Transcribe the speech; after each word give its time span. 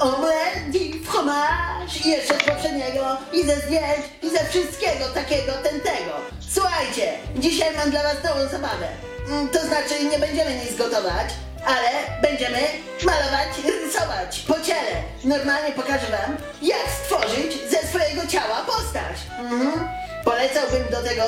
Omelette 0.00 0.98
fromage 1.10 1.98
i 2.04 2.08
jeszcze 2.10 2.34
z 2.34 2.42
poprzedniego 2.42 3.16
i 3.32 3.42
ze 3.46 3.56
zdjęć 3.56 4.02
i 4.22 4.30
ze 4.30 4.38
wszystkiego 4.44 5.04
takiego 5.14 5.52
tętego. 5.52 6.12
Słuchajcie, 6.54 7.12
dzisiaj 7.36 7.76
mam 7.76 7.90
dla 7.90 8.02
was 8.02 8.16
nową 8.24 8.48
zabawę. 8.50 8.88
Mm, 9.28 9.48
To 9.48 9.58
znaczy 9.60 10.04
nie 10.10 10.18
będziemy 10.18 10.54
nic 10.54 10.76
gotować, 10.76 11.26
ale 11.66 11.88
będziemy 12.22 12.58
malować, 13.04 13.48
rysować 13.64 14.38
po 14.48 14.54
ciele. 14.54 14.92
Normalnie 15.24 15.72
pokażę 15.72 16.06
wam, 16.10 16.36
jak 16.62 16.86
stworzyć 17.04 17.70
ze 17.70 17.88
swojego 17.88 18.26
ciała 18.26 18.64
postać. 18.66 19.16
Mhm. 19.38 19.88
Polecałbym 20.24 20.84
do 20.90 21.02
tego 21.08 21.22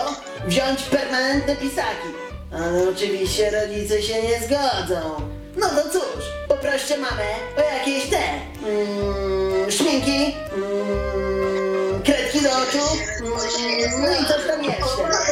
wziąć 0.46 0.82
permanentne 0.82 1.56
pisaki. 1.56 2.09
Ale 2.54 2.88
oczywiście 2.88 3.50
rodzice 3.50 4.02
się 4.02 4.23
nie 4.23 4.38
zgodzą. 4.38 5.30
No 5.56 5.68
to 5.68 5.88
cóż, 5.90 6.24
poproście 6.60 6.96
mamę 6.96 7.24
o 7.56 7.60
jakieś 7.60 8.10
te 8.10 8.19
mm, 8.19 9.70
szminki, 9.70 10.37
mm, 10.55 12.02
kredki 12.02 12.41
do 12.41 12.48
oczu, 12.51 12.84
mm, 13.20 14.01
no 14.01 14.10
i 14.10 14.27
coś 14.27 14.46
tam 14.46 14.65
jeszcze. 14.65 14.84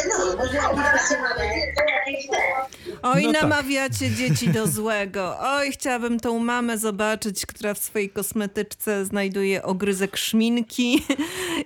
No, 0.08 0.36
może 0.36 0.58
jakieś. 1.96 2.26
Oj, 3.02 3.22
No 3.22 3.32
tak. 3.32 3.42
namawiacie 3.42 4.10
dzieci 4.10 4.48
do 4.48 4.66
złego. 4.66 5.36
Oj, 5.40 5.72
chciałabym 5.72 6.20
tą 6.20 6.38
mamę 6.38 6.78
zobaczyć, 6.78 7.46
która 7.46 7.74
w 7.74 7.78
swojej 7.78 8.10
kosmetyczce 8.10 9.04
znajduje 9.04 9.62
ogryzek 9.62 10.16
szminki 10.16 11.02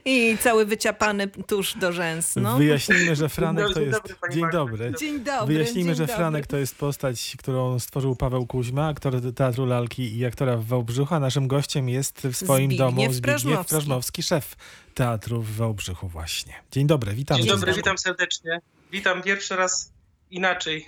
i 0.04 0.38
cały 0.40 0.66
wyciapany 0.66 1.28
tusz 1.28 1.74
do 1.74 1.92
rzęs. 1.92 2.36
No. 2.36 2.56
Wyjaśnijmy, 2.58 3.16
że 3.16 3.28
Franek 3.28 3.66
to 3.68 3.74
Dzień 3.74 3.84
jest... 3.84 4.00
Dzień 4.32 4.44
dobry. 4.52 4.92
Dzień 5.00 5.20
dobry. 5.20 5.54
Wyjaśnijmy, 5.54 5.90
dzień 5.90 5.96
że 5.96 6.02
dobry. 6.06 6.16
Franek 6.16 6.46
to 6.46 6.56
jest 6.56 6.74
postać, 6.76 7.36
którą 7.38 7.78
stworzył 7.78 8.16
Paweł 8.16 8.46
Kuźma, 8.46 8.88
aktor 8.88 9.34
Teatru 9.34 9.66
Lalki 9.66 10.16
i 10.18 10.26
aktora 10.26 10.56
w 10.56 10.64
Wałbrzychu, 10.64 11.14
a 11.14 11.20
naszym 11.20 11.48
gościem 11.48 11.88
jest 11.88 12.20
w 12.20 12.36
swoim 12.36 12.70
Zbigniew 12.70 12.78
domu 12.78 13.00
Zbigniew 13.00 13.22
Prażmowski. 13.22 13.70
Prażmowski, 13.70 14.22
szef 14.22 14.56
Teatru 14.94 15.42
w 15.42 15.56
Wałbrzychu 15.56 16.08
właśnie. 16.08 16.54
Dzień 16.72 16.86
dobry, 16.86 17.12
witam. 17.14 17.38
Dzień 17.38 17.46
dobry, 17.46 17.72
witam 17.72 17.98
serdecznie. 17.98 18.60
Witam 18.92 19.22
pierwszy 19.22 19.56
raz 19.56 19.91
inaczej. 20.32 20.86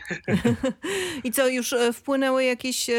I 1.25 1.33
co, 1.33 1.48
już 1.48 1.73
e, 1.73 1.92
wpłynęły 1.92 2.45
jakieś 2.45 2.91
e, 2.91 2.95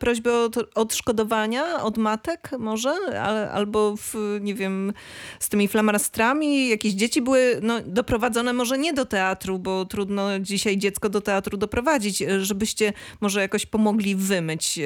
prośby 0.00 0.32
o 0.32 0.50
odszkodowania 0.74 1.82
od 1.82 1.98
matek 1.98 2.50
może? 2.58 2.90
Al, 3.22 3.36
albo, 3.36 3.96
w, 3.96 4.38
nie 4.40 4.54
wiem, 4.54 4.92
z 5.40 5.48
tymi 5.48 5.68
flamastrami 5.68 6.68
jakieś 6.68 6.92
dzieci 6.92 7.22
były 7.22 7.60
no, 7.62 7.80
doprowadzone 7.86 8.52
może 8.52 8.78
nie 8.78 8.92
do 8.92 9.04
teatru, 9.04 9.58
bo 9.58 9.84
trudno 9.84 10.40
dzisiaj 10.40 10.78
dziecko 10.78 11.08
do 11.08 11.20
teatru 11.20 11.56
doprowadzić, 11.56 12.22
e, 12.22 12.40
żebyście 12.40 12.92
może 13.20 13.40
jakoś 13.40 13.66
pomogli 13.66 14.16
wymyć 14.16 14.78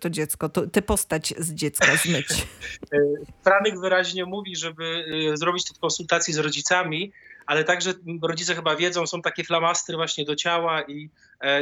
to 0.00 0.10
dziecko, 0.10 0.48
to, 0.48 0.66
tę 0.66 0.82
postać 0.82 1.34
z 1.38 1.54
dziecka 1.54 1.96
zmyć. 1.96 2.26
Franek 3.44 3.80
wyraźnie 3.80 4.24
mówi, 4.24 4.56
żeby 4.56 5.04
zrobić 5.34 5.64
to 5.64 5.74
w 5.74 5.78
konsultacji 5.78 6.34
z 6.34 6.38
rodzicami, 6.38 7.12
ale 7.48 7.64
także 7.64 7.94
rodzice 8.22 8.54
chyba 8.54 8.76
wiedzą, 8.76 9.06
są 9.06 9.22
takie 9.22 9.44
flamastry 9.44 9.96
właśnie 9.96 10.24
do 10.24 10.36
ciała 10.36 10.82
i 10.82 11.10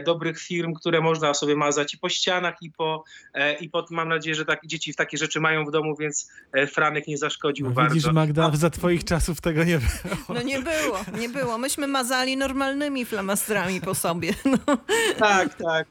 dobrych 0.05 0.39
firm, 0.41 0.75
które 0.75 1.01
można 1.01 1.35
sobie 1.35 1.57
mazać 1.57 1.95
i 1.95 1.99
po 1.99 2.09
ścianach, 2.09 2.55
i 2.61 2.71
po, 2.71 3.05
e, 3.35 3.55
i 3.55 3.71
po 3.71 3.87
mam 3.91 4.09
nadzieję, 4.09 4.35
że 4.35 4.45
tak, 4.45 4.67
dzieci 4.67 4.93
w 4.93 4.97
takie 4.97 5.19
rzeczy 5.19 5.41
mają 5.41 5.65
w 5.65 5.71
domu, 5.71 5.97
więc 5.97 6.31
e, 6.53 6.67
Franek 6.67 7.07
nie 7.07 7.19
zaszkodził 7.19 7.67
No, 7.67 7.73
bardzo. 7.73 7.95
widzisz, 7.95 8.13
Magda, 8.13 8.51
za 8.55 8.71
twoich 8.71 9.05
czasów 9.05 9.41
tego 9.41 9.65
nie 9.65 9.79
było. 9.79 10.17
No 10.29 10.43
nie 10.43 10.63
było, 10.63 10.99
nie 11.19 11.29
było. 11.29 11.59
Myśmy 11.59 11.87
mazali 11.87 12.37
normalnymi 12.37 13.05
flamastrami 13.05 13.81
po 13.81 13.95
sobie. 13.95 14.35
No. 14.67 14.79
Tak, 15.19 15.55
tak. 15.55 15.87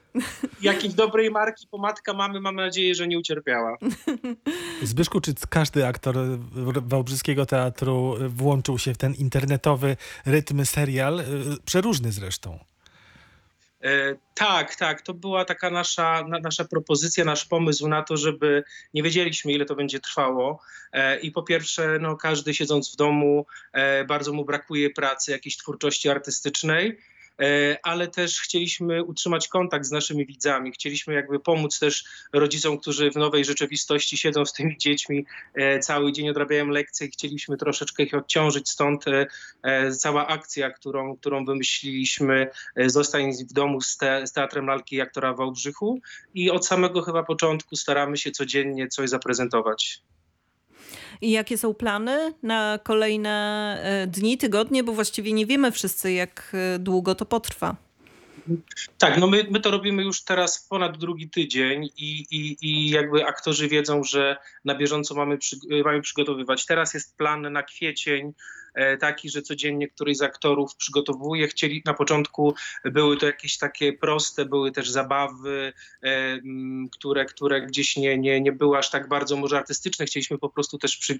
Jakiejś 0.61 0.93
dobrej 0.93 1.31
marki 1.31 1.67
pomadka 1.67 2.13
mamy, 2.13 2.41
mam 2.41 2.55
nadzieję, 2.55 2.95
że 2.95 3.07
nie 3.07 3.19
ucierpiała. 3.19 3.77
Zbyszku, 4.83 5.21
czy 5.21 5.33
każdy 5.49 5.87
aktor 5.87 6.15
Wałbrzyskiego 6.85 7.45
Teatru 7.45 8.15
włączył 8.29 8.77
się 8.77 8.93
w 8.93 8.97
ten 8.97 9.13
internetowy 9.13 9.97
rytm 10.25 10.65
serial, 10.65 11.23
przeróżny 11.65 12.11
zresztą? 12.11 12.59
E, 13.83 14.15
Tak, 14.33 14.75
tak. 14.75 15.01
To 15.01 15.13
była 15.13 15.45
taka 15.45 15.69
nasza, 15.69 16.23
na, 16.27 16.39
nasza 16.39 16.65
propozycja, 16.65 17.25
nasz 17.25 17.45
pomysł 17.45 17.87
na 17.87 18.03
to, 18.03 18.17
żeby 18.17 18.63
nie 18.93 19.03
wiedzieliśmy, 19.03 19.51
ile 19.51 19.65
to 19.65 19.75
będzie 19.75 19.99
trwało. 19.99 20.61
E, 20.91 21.19
I 21.19 21.31
po 21.31 21.43
pierwsze, 21.43 21.97
no, 22.01 22.17
każdy 22.17 22.53
siedząc 22.53 22.93
w 22.93 22.95
domu, 22.95 23.45
e, 23.73 24.05
bardzo 24.05 24.33
mu 24.33 24.45
brakuje 24.45 24.89
pracy, 24.89 25.31
jakiejś 25.31 25.57
twórczości 25.57 26.09
artystycznej. 26.09 26.99
E, 27.41 27.77
Ale 27.83 28.07
też 28.07 28.39
chcieliśmy 28.39 29.03
utrzymać 29.03 29.47
kontakt 29.47 29.85
z 29.85 29.91
naszymi 29.91 30.25
widzami. 30.25 30.71
Chcieliśmy 30.71 31.13
jakby 31.13 31.39
pomóc 31.39 31.79
też 31.79 32.05
rodzicom, 32.33 32.77
którzy 32.77 33.11
w 33.11 33.15
nowej 33.15 33.45
rzeczywistości 33.45 34.17
siedzą 34.17 34.45
z 34.45 34.53
tymi 34.53 34.77
dziećmi 34.77 35.25
e, 35.53 35.79
cały 35.79 36.11
dzień, 36.11 36.29
odrabiają 36.29 36.67
lekcje. 36.67 37.07
i 37.07 37.11
Chcieliśmy 37.11 37.57
troszeczkę 37.57 38.03
ich 38.03 38.13
odciążyć, 38.13 38.69
stąd 38.69 39.05
e, 39.63 39.91
cała 39.91 40.27
akcja, 40.27 40.71
którą, 40.71 41.17
którą 41.17 41.45
wymyśliliśmy 41.45 42.49
Zostań 42.85 43.31
w 43.49 43.53
domu 43.53 43.81
z, 43.81 43.97
te, 43.97 44.27
z 44.27 44.31
Teatrem 44.31 44.67
Lalki 44.67 44.95
i 44.95 45.01
Aktora 45.01 45.33
Wałbrzychu 45.33 45.99
i 46.33 46.51
od 46.51 46.67
samego 46.67 47.01
chyba 47.01 47.23
początku 47.23 47.75
staramy 47.75 48.17
się 48.17 48.31
codziennie 48.31 48.87
coś 48.87 49.09
zaprezentować. 49.09 50.01
I 51.21 51.31
jakie 51.31 51.57
są 51.57 51.73
plany 51.73 52.33
na 52.43 52.79
kolejne 52.83 53.77
e, 53.83 54.07
dni, 54.07 54.37
tygodnie, 54.37 54.83
bo 54.83 54.93
właściwie 54.93 55.33
nie 55.33 55.45
wiemy 55.45 55.71
wszyscy, 55.71 56.11
jak 56.11 56.51
e, 56.53 56.79
długo 56.79 57.15
to 57.15 57.25
potrwa. 57.25 57.75
Tak, 58.97 59.17
no 59.17 59.27
my, 59.27 59.45
my 59.49 59.59
to 59.59 59.71
robimy 59.71 60.03
już 60.03 60.23
teraz 60.23 60.67
ponad 60.69 60.97
drugi 60.97 61.29
tydzień 61.29 61.85
i, 61.97 62.25
i, 62.31 62.57
i 62.61 62.89
jakby 62.89 63.25
aktorzy 63.25 63.67
wiedzą, 63.67 64.03
że 64.03 64.37
na 64.65 64.75
bieżąco 64.75 65.15
mamy, 65.15 65.37
przy, 65.37 65.57
mamy 65.85 66.01
przygotowywać. 66.01 66.65
Teraz 66.65 66.93
jest 66.93 67.17
plan 67.17 67.53
na 67.53 67.63
kwiecień 67.63 68.27
e, 68.27 68.33
taki, 68.99 69.29
że 69.29 69.41
codziennie 69.41 69.87
któryś 69.87 70.17
z 70.17 70.21
aktorów 70.21 70.75
przygotowuje. 70.75 71.47
Chcieli 71.47 71.81
na 71.85 71.93
początku 71.93 72.55
były 72.85 73.17
to 73.17 73.25
jakieś 73.25 73.57
takie 73.57 73.93
proste, 73.93 74.45
były 74.45 74.71
też 74.71 74.89
zabawy, 74.89 75.73
e, 76.03 76.39
które, 76.91 77.25
które 77.25 77.61
gdzieś 77.61 77.97
nie, 77.97 78.17
nie, 78.17 78.41
nie 78.41 78.51
były 78.51 78.77
aż 78.77 78.89
tak 78.89 79.07
bardzo 79.07 79.35
może 79.35 79.57
artystyczne. 79.57 80.05
Chcieliśmy 80.05 80.37
po 80.37 80.49
prostu 80.49 80.77
też 80.77 80.97
przy, 80.97 81.19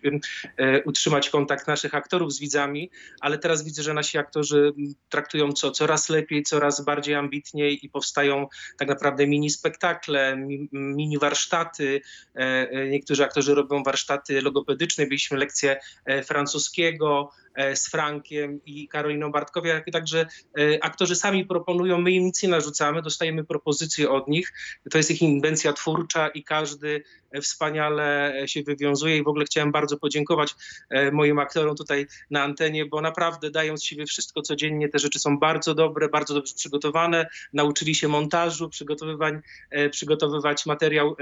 e, 0.58 0.84
utrzymać 0.84 1.30
kontakt 1.30 1.68
naszych 1.68 1.96
aktorów 1.96 2.34
z 2.34 2.40
widzami, 2.40 2.92
ale 3.20 3.38
teraz 3.38 3.64
widzę, 3.64 3.84
że 3.84 3.94
nasi 3.94 4.18
aktorzy 4.18 4.74
traktują 5.10 5.52
co 5.52 5.72
coraz 5.72 6.10
lepiej, 6.10 6.44
coraz 6.44 6.86
bardziej 6.86 7.16
ambitniej 7.16 7.86
i 7.86 7.90
powstają 7.90 8.48
tak 8.78 8.88
naprawdę 8.88 9.28
mini 9.28 9.50
spektakle, 9.50 10.38
mi, 10.38 10.70
mini 10.72 11.18
warsztaty. 11.18 12.02
E, 12.36 12.40
e, 12.70 12.90
Niektórzy 12.90 13.24
aktorzy 13.24 13.56
robią 13.56 13.84
warsztaty 13.84 14.42
logopedyczne, 14.42 15.04
mieliśmy 15.04 15.38
lekcje 15.38 15.80
e, 16.06 16.24
francuskiego 16.24 17.30
e, 17.32 17.45
z 17.76 17.90
Frankiem 17.90 18.60
i 18.66 18.88
Karoliną 18.88 19.32
Bartkowiak, 19.32 19.86
także 19.92 20.26
e, 20.58 20.84
aktorzy 20.84 21.16
sami 21.16 21.46
proponują, 21.46 22.02
my 22.02 22.12
im 22.12 22.24
nic 22.24 22.44
nie 22.44 22.50
narzucamy, 22.50 23.02
dostajemy 23.02 23.44
propozycje 23.44 24.10
od 24.10 24.28
nich, 24.28 24.54
to 24.92 24.98
jest 24.98 25.12
ich 25.12 25.22
inwencja 25.22 25.74
twórcza 25.74 26.28
i 26.28 26.44
każdy 26.44 27.04
e, 27.25 27.25
wspaniale 27.42 28.34
się 28.46 28.64
wywiązuje 28.64 29.18
i 29.18 29.24
w 29.24 29.28
ogóle 29.28 29.46
chciałem 29.46 29.72
bardzo 29.72 29.98
podziękować 29.98 30.56
e, 30.90 31.12
moim 31.12 31.40
aktorom 31.40 31.76
tutaj 31.76 32.08
na 32.32 32.44
antenie, 32.44 32.86
bo 32.86 33.02
naprawdę 33.02 33.52
dają 33.52 33.78
z 33.78 33.84
siebie 33.84 34.06
wszystko 34.06 34.42
codziennie, 34.42 34.90
te 34.90 35.00
rzeczy 35.00 35.20
są 35.20 35.40
bardzo 35.40 35.76
dobre, 35.76 36.10
bardzo 36.10 36.34
dobrze 36.34 36.54
przygotowane, 36.56 37.28
nauczyli 37.54 37.96
się 37.96 38.08
montażu, 38.08 38.70
przygotowywań, 38.70 39.42
e, 39.70 39.90
przygotowywać 39.90 40.66
materiał 40.66 41.16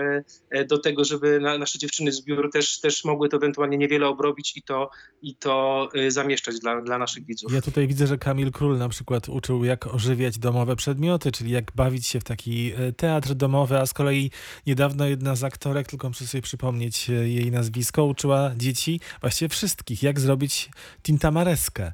e, 0.51 0.65
do 0.65 0.77
tego, 0.77 1.05
żeby 1.05 1.39
na, 1.39 1.57
nasze 1.57 1.79
dziewczyny 1.79 2.11
z 2.11 2.21
biur 2.21 2.49
też, 2.51 2.79
też 2.79 3.05
mogły 3.05 3.29
to 3.29 3.37
ewentualnie 3.37 3.77
niewiele 3.77 4.07
obrobić 4.07 4.57
i 4.57 4.61
to, 4.61 4.89
i 5.21 5.35
to 5.35 5.89
zamieszczać 6.07 6.59
dla, 6.59 6.81
dla 6.81 6.97
naszych 6.97 7.25
widzów. 7.25 7.53
Ja 7.53 7.61
tutaj 7.61 7.87
widzę, 7.87 8.07
że 8.07 8.17
Kamil 8.17 8.51
Król 8.51 8.77
na 8.77 8.89
przykład 8.89 9.29
uczył, 9.29 9.63
jak 9.63 9.87
ożywiać 9.87 10.37
domowe 10.37 10.75
przedmioty, 10.75 11.31
czyli 11.31 11.51
jak 11.51 11.71
bawić 11.75 12.07
się 12.07 12.19
w 12.19 12.23
taki 12.23 12.73
teatr 12.97 13.33
domowy, 13.33 13.79
a 13.79 13.85
z 13.85 13.93
kolei 13.93 14.31
niedawno 14.67 15.07
jedna 15.07 15.35
z 15.35 15.43
aktorek, 15.43 15.87
tylko 15.87 16.02
muszę 16.09 16.27
sobie 16.27 16.41
przypomnieć 16.41 17.09
e, 17.09 17.13
jej 17.13 17.51
nazwisko, 17.51 18.05
uczyła 18.05 18.51
dzieci, 18.55 18.99
właściwie 19.21 19.49
wszystkich, 19.49 20.03
jak 20.03 20.19
zrobić 20.19 20.69
tintamareskę. 21.03 21.93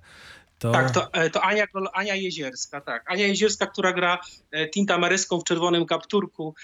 To... 0.60 0.72
Tak, 0.72 0.92
to, 0.92 1.14
e, 1.14 1.30
to 1.30 1.42
Ania, 1.42 1.66
Ania 1.94 2.16
Jezierska, 2.16 2.82
tak. 2.82 3.12
Ania 3.12 3.28
Jezierska, 3.28 3.68
która 3.68 3.94
gra 3.94 4.20
e, 4.52 4.70
Tinta 4.70 4.98
Maryską 4.98 5.40
w 5.40 5.44
czerwonym 5.44 5.86
kapturku 5.86 6.56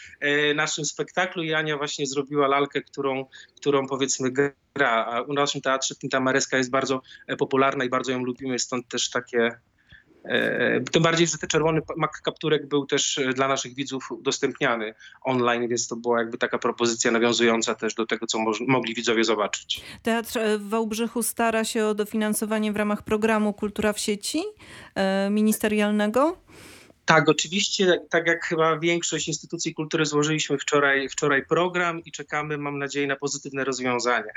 naszym 0.55 0.85
spektaklu 0.85 1.43
i 1.43 1.53
Ania 1.53 1.77
właśnie 1.77 2.07
zrobiła 2.07 2.47
lalkę, 2.47 2.81
którą, 2.81 3.25
którą 3.55 3.87
powiedzmy 3.87 4.31
gra. 4.31 5.05
A 5.05 5.21
u 5.21 5.33
naszym 5.33 5.61
teatrze 5.61 5.95
Tinta 5.95 6.19
Maryska 6.19 6.57
jest 6.57 6.69
bardzo 6.69 7.01
popularna 7.37 7.85
i 7.85 7.89
bardzo 7.89 8.11
ją 8.11 8.19
lubimy, 8.19 8.59
stąd 8.59 8.87
też 8.87 9.09
takie... 9.09 9.59
E, 10.29 10.81
tym 10.91 11.03
bardziej, 11.03 11.27
że 11.27 11.37
ten 11.37 11.49
czerwony 11.49 11.81
mak 11.97 12.21
kapturek 12.21 12.67
był 12.67 12.85
też 12.85 13.17
e, 13.17 13.33
dla 13.33 13.47
naszych 13.47 13.75
widzów 13.75 14.11
udostępniany 14.11 14.93
online, 15.21 15.67
więc 15.67 15.87
to 15.87 15.95
była 15.95 16.19
jakby 16.19 16.37
taka 16.37 16.57
propozycja 16.57 17.11
nawiązująca 17.11 17.75
też 17.75 17.93
do 17.93 18.05
tego, 18.05 18.27
co 18.27 18.39
mogli 18.67 18.95
widzowie 18.95 19.23
zobaczyć. 19.23 19.81
Teatr 20.03 20.37
e, 20.37 20.57
w 20.57 20.69
Wałbrzychu 20.69 21.23
stara 21.23 21.63
się 21.63 21.85
o 21.85 21.93
dofinansowanie 21.93 22.71
w 22.71 22.75
ramach 22.75 23.03
programu 23.03 23.53
Kultura 23.53 23.93
w 23.93 23.99
sieci 23.99 24.43
ministerialnego. 25.29 26.37
Tak, 27.05 27.29
oczywiście, 27.29 28.01
tak 28.09 28.27
jak 28.27 28.45
chyba 28.45 28.79
większość 28.79 29.27
instytucji 29.27 29.73
kultury 29.73 30.05
złożyliśmy 30.05 30.57
wczoraj, 30.57 31.09
wczoraj 31.09 31.45
program 31.45 32.03
i 32.03 32.11
czekamy, 32.11 32.57
mam 32.57 32.79
nadzieję, 32.79 33.07
na 33.07 33.15
pozytywne 33.15 33.63
rozwiązania. 33.63 34.31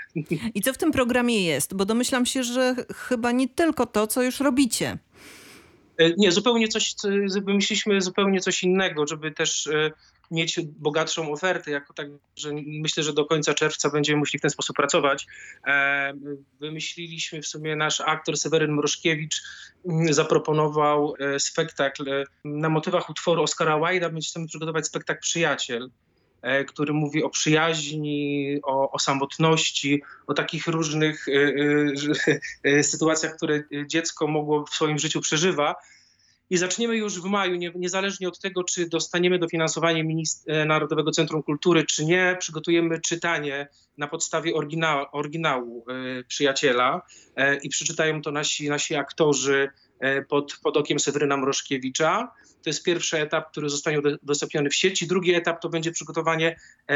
I 0.54 0.62
co 0.62 0.72
w 0.72 0.78
tym 0.78 0.92
programie 0.92 1.44
jest? 1.44 1.74
Bo 1.74 1.84
domyślam 1.84 2.26
się, 2.26 2.42
że 2.42 2.74
chyba 2.94 3.32
nie 3.32 3.48
tylko 3.48 3.86
to, 3.86 4.06
co 4.06 4.22
już 4.22 4.40
robicie. 4.40 4.98
E, 5.98 6.10
Nie, 6.16 6.32
zupełnie 6.32 6.68
coś, 6.68 6.94
co- 6.94 7.08
wymyśliliśmy 7.42 8.00
zupełnie 8.00 8.40
coś 8.40 8.62
innego, 8.62 9.06
żeby 9.06 9.30
też 9.32 9.66
e, 9.66 9.90
mieć 10.30 10.60
bogatszą 10.66 11.32
ofertę, 11.32 11.70
jako 11.70 11.94
tak, 11.94 12.06
że 12.36 12.50
myślę, 12.66 13.02
że 13.02 13.12
do 13.12 13.24
końca 13.24 13.54
czerwca 13.54 13.90
będziemy 13.90 14.18
musieli 14.18 14.38
w 14.38 14.42
ten 14.42 14.50
sposób 14.50 14.76
pracować. 14.76 15.26
E, 15.66 16.12
Wymyśliliśmy 16.60 17.42
w 17.42 17.46
sumie 17.46 17.76
nasz 17.76 18.00
aktor 18.00 18.36
Seweryn 18.36 18.72
Mrożkiewicz 18.72 19.42
mm, 19.88 20.12
zaproponował 20.14 21.14
spektakl 21.38 22.24
na 22.44 22.68
motywach 22.68 23.10
utworu 23.10 23.42
Oscara 23.42 23.74
Wilde'a. 23.78 24.12
Będziemy 24.12 24.46
przygotować 24.46 24.86
spektakl 24.86 25.20
Przyjaciel, 25.20 25.90
który 26.68 26.92
mówi 26.92 27.24
o 27.24 27.30
przyjaźni, 27.30 28.58
o, 28.62 28.90
o 28.90 28.98
samotności, 28.98 30.02
o 30.26 30.34
takich 30.34 30.66
różnych 30.66 31.28
e, 31.28 31.32
e, 32.72 32.78
e, 32.78 32.82
sytuacjach, 32.82 33.36
które 33.36 33.62
dziecko 33.86 34.26
mogło 34.26 34.66
w 34.66 34.70
swoim 34.70 34.98
życiu 34.98 35.20
przeżywa. 35.20 35.74
I 36.50 36.56
zaczniemy 36.56 36.96
już 36.96 37.20
w 37.20 37.24
maju, 37.24 37.54
nie, 37.54 37.72
niezależnie 37.74 38.28
od 38.28 38.40
tego, 38.40 38.64
czy 38.64 38.88
dostaniemy 38.88 39.38
dofinansowanie 39.38 40.04
e, 40.46 40.64
Narodowego 40.64 41.10
Centrum 41.10 41.42
Kultury, 41.42 41.84
czy 41.84 42.04
nie, 42.04 42.36
przygotujemy 42.40 43.00
czytanie 43.00 43.68
na 43.98 44.08
podstawie 44.08 44.52
oryginału, 45.12 45.84
e, 45.88 46.24
przyjaciela 46.24 47.02
e, 47.36 47.56
i 47.56 47.68
przeczytają 47.68 48.22
to 48.22 48.30
nasi, 48.30 48.68
nasi 48.68 48.94
aktorzy 48.94 49.70
e, 49.74 49.87
pod, 50.28 50.58
pod 50.62 50.76
okiem 50.76 51.00
Seweryna 51.00 51.36
Mrożkiewicza. 51.36 52.32
To 52.62 52.70
jest 52.70 52.84
pierwszy 52.84 53.18
etap, 53.20 53.50
który 53.50 53.70
zostanie 53.70 54.00
udostępniony 54.22 54.70
w 54.70 54.74
sieci. 54.74 55.06
Drugi 55.06 55.34
etap 55.34 55.62
to 55.62 55.68
będzie 55.68 55.92
przygotowanie 55.92 56.56
e, 56.90 56.94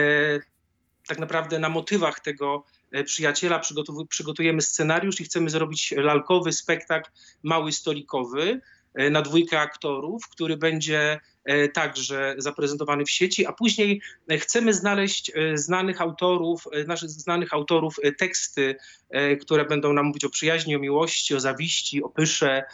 tak 1.09 1.19
naprawdę 1.19 1.59
na 1.59 1.69
motywach 1.69 2.21
tego 2.21 2.65
e, 2.93 3.05
przyjaciela. 3.05 3.61
Przygotujemy 4.09 4.63
scenariusz 4.63 5.21
i 5.21 5.25
chcemy 5.25 5.51
zrobić 5.51 5.95
lalkowy 5.97 6.53
spektakl 6.53 7.11
mały 7.43 7.73
stolikowy 7.73 8.61
e, 8.95 9.11
na 9.11 9.23
dwójkę 9.23 9.61
aktorów, 9.61 10.29
który 10.29 10.57
będzie 10.57 11.21
e, 11.45 11.69
także 11.69 12.35
zaprezentowany 12.39 13.05
w 13.05 13.11
sieci, 13.11 13.47
a 13.47 13.53
później 13.53 14.01
e, 14.31 14.39
chcemy 14.39 14.75
znaleźć 14.75 15.33
e, 15.35 15.59
znanych 15.59 16.01
autorów, 16.01 16.65
e, 16.73 16.85
naszych 16.85 17.11
znanych 17.11 17.55
autorów 17.55 17.97
e, 18.03 18.13
teksty, 18.13 18.77
e, 19.11 19.37
które 19.37 19.65
będą 19.65 19.93
nam 19.93 20.07
mówić 20.07 20.25
o 20.25 20.31
przyjaźni, 20.31 20.77
o 20.77 20.79
miłości, 20.79 21.35
o 21.35 21.41
zawiści, 21.41 22.03
o 22.03 22.09
pysze, 22.09 22.57
e, 22.59 22.65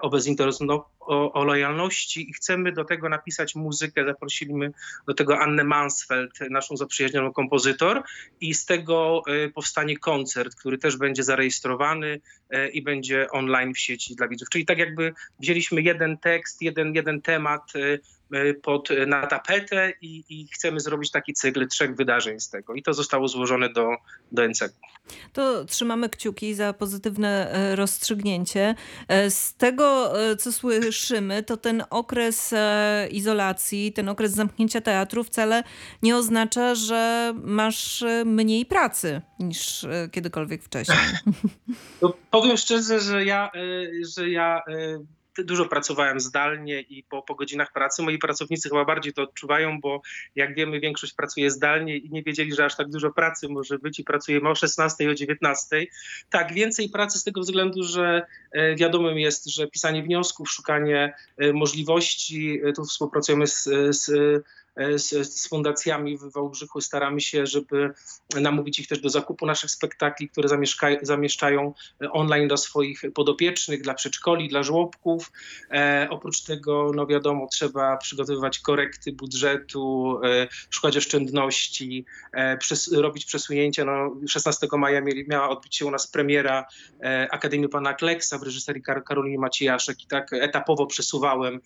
o 0.00 0.10
bezinteresowności, 0.10 0.86
o, 1.00 1.32
o 1.32 1.44
lojalności 1.44 2.30
i 2.30 2.32
chcemy 2.32 2.72
do 2.72 2.84
tego 2.84 3.08
napisać 3.08 3.54
muzykę. 3.54 4.04
Zaprosiliśmy 4.04 4.72
do 5.06 5.14
tego 5.14 5.38
Annę 5.38 5.64
Mansfeld, 5.64 6.32
naszą 6.50 6.76
zaprzyjaźnioną 6.76 7.32
kompozytor 7.32 8.02
i 8.40 8.54
z 8.54 8.64
tego 8.64 9.22
e, 9.26 9.48
powstanie 9.48 9.96
koncert, 9.96 10.54
który 10.54 10.78
też 10.78 10.96
będzie 10.96 11.22
zarejestrowany 11.22 12.20
e, 12.50 12.68
i 12.68 12.82
będzie 12.82 13.30
online 13.30 13.74
w 13.74 13.78
sieci 13.78 14.16
dla 14.16 14.28
widzów. 14.28 14.48
Czyli 14.48 14.66
tak 14.66 14.78
jakby 14.78 15.12
wzięliśmy 15.40 15.82
jeden 15.82 16.18
tekst, 16.18 16.62
jeden, 16.62 16.94
jeden 16.94 17.22
temat 17.22 17.62
e, 17.76 17.80
e, 17.80 17.98
pod, 18.62 18.88
na 19.06 19.26
tapetę 19.26 19.92
i, 20.00 20.24
i 20.28 20.48
chcemy 20.54 20.80
zrobić 20.80 21.10
taki 21.10 21.34
cykl 21.34 21.68
trzech 21.68 21.96
wydarzeń 21.96 22.40
z 22.40 22.50
tego. 22.50 22.74
I 22.74 22.82
to 22.82 22.94
zostało 22.94 23.28
złożone 23.28 23.68
do, 23.68 23.88
do 24.32 24.48
NCK. 24.48 24.72
To 25.32 25.64
trzymamy 25.64 26.08
kciuki 26.08 26.54
za 26.54 26.72
pozytywne 26.72 27.52
e, 27.52 27.76
rozstrzygnięcie. 27.76 28.74
E, 29.08 29.30
Z 29.30 29.54
tego, 29.54 30.20
e, 30.30 30.36
co 30.36 30.52
słyszymy, 30.52 31.42
to 31.42 31.56
ten 31.56 31.82
okres 31.90 32.52
e, 32.52 33.08
izolacji, 33.10 33.92
ten 33.92 34.08
okres 34.08 34.32
zamknięcia 34.32 34.80
teatru 34.80 35.24
wcale 35.24 35.62
nie 36.02 36.16
oznacza, 36.16 36.74
że 36.74 37.32
masz 37.42 38.02
e, 38.02 38.24
mniej 38.24 38.66
pracy 38.66 39.20
niż 39.38 39.84
e, 39.84 40.08
kiedykolwiek 40.12 40.62
wcześniej. 40.62 40.98
No, 42.02 42.14
powiem 42.30 42.56
szczerze, 42.56 43.00
że 43.00 43.24
ja, 43.24 43.50
e, 43.54 43.60
że 44.16 44.30
ja 44.30 44.62
e, 44.68 44.98
dużo 45.44 45.66
pracowałem 45.66 46.20
zdalnie 46.20 46.80
i 46.80 47.02
po, 47.02 47.22
po 47.22 47.34
godzinach 47.34 47.72
pracy. 47.72 48.02
Moi 48.02 48.18
pracownicy 48.18 48.68
chyba 48.68 48.84
bardziej 48.84 49.12
to 49.12 49.22
odczuwają, 49.22 49.80
bo 49.80 50.02
jak 50.34 50.54
wiemy, 50.54 50.80
większość 50.80 51.14
pracuje 51.14 51.50
zdalnie 51.50 51.96
i 51.96 52.10
nie 52.10 52.22
wiedzieli, 52.22 52.54
że 52.54 52.64
aż 52.64 52.76
tak 52.76 52.88
dużo 52.88 53.10
pracy 53.10 53.48
może 53.48 53.78
być 53.78 53.98
i 53.98 54.04
pracujemy 54.04 54.48
o 54.48 54.54
16 54.54 55.04
i 55.04 55.08
o 55.08 55.14
19. 55.14 55.86
Tak, 56.30 56.52
więcej 56.52 56.88
pracy 56.88 57.18
z 57.18 57.24
tego 57.24 57.40
względu, 57.40 57.82
że 57.82 58.26
e, 58.52 58.76
wiadomym 58.76 59.18
jest, 59.18 59.46
że 59.46 59.66
pisanie 59.66 60.02
wniosków, 60.02 60.50
szukanie 60.50 61.14
e, 61.36 61.52
możliwości, 61.52 62.60
e, 62.64 62.72
tu 62.72 62.84
współpracujemy 62.84 63.46
z, 63.46 63.68
z 63.90 64.10
z, 64.96 65.34
z 65.34 65.48
fundacjami 65.48 66.18
w 66.18 66.32
Wałbrzychu. 66.32 66.80
Staramy 66.80 67.20
się, 67.20 67.46
żeby 67.46 67.92
namówić 68.40 68.78
ich 68.78 68.88
też 68.88 69.00
do 69.00 69.08
zakupu 69.08 69.46
naszych 69.46 69.70
spektakli, 69.70 70.28
które 70.28 70.48
zamieszczają 71.02 71.74
online 72.10 72.48
dla 72.48 72.56
swoich 72.56 73.02
podopiecznych, 73.14 73.82
dla 73.82 73.94
przedszkoli, 73.94 74.48
dla 74.48 74.62
żłobków. 74.62 75.32
E, 75.70 76.06
oprócz 76.10 76.42
tego, 76.42 76.90
no 76.94 77.06
wiadomo, 77.06 77.48
trzeba 77.52 77.96
przygotowywać 77.96 78.58
korekty 78.58 79.12
budżetu, 79.12 80.18
e, 80.24 80.48
szukać 80.70 80.96
oszczędności, 80.96 82.04
e, 82.32 82.56
przes- 82.56 83.00
robić 83.00 83.24
przesunięcia. 83.24 83.84
No, 83.84 84.16
16 84.28 84.78
maja 84.78 85.00
mieli, 85.00 85.24
miała 85.28 85.48
odbyć 85.48 85.76
się 85.76 85.86
u 85.86 85.90
nas 85.90 86.06
premiera 86.06 86.66
e, 87.00 87.28
Akademii 87.30 87.68
Pana 87.68 87.94
Kleksa 87.94 88.38
w 88.38 88.42
reżyserii 88.42 88.82
Kar- 88.82 89.04
Karoliny 89.04 89.38
Maciejaszek 89.38 90.02
i 90.02 90.06
tak 90.06 90.32
etapowo 90.32 90.86
przesuwałem 90.86 91.60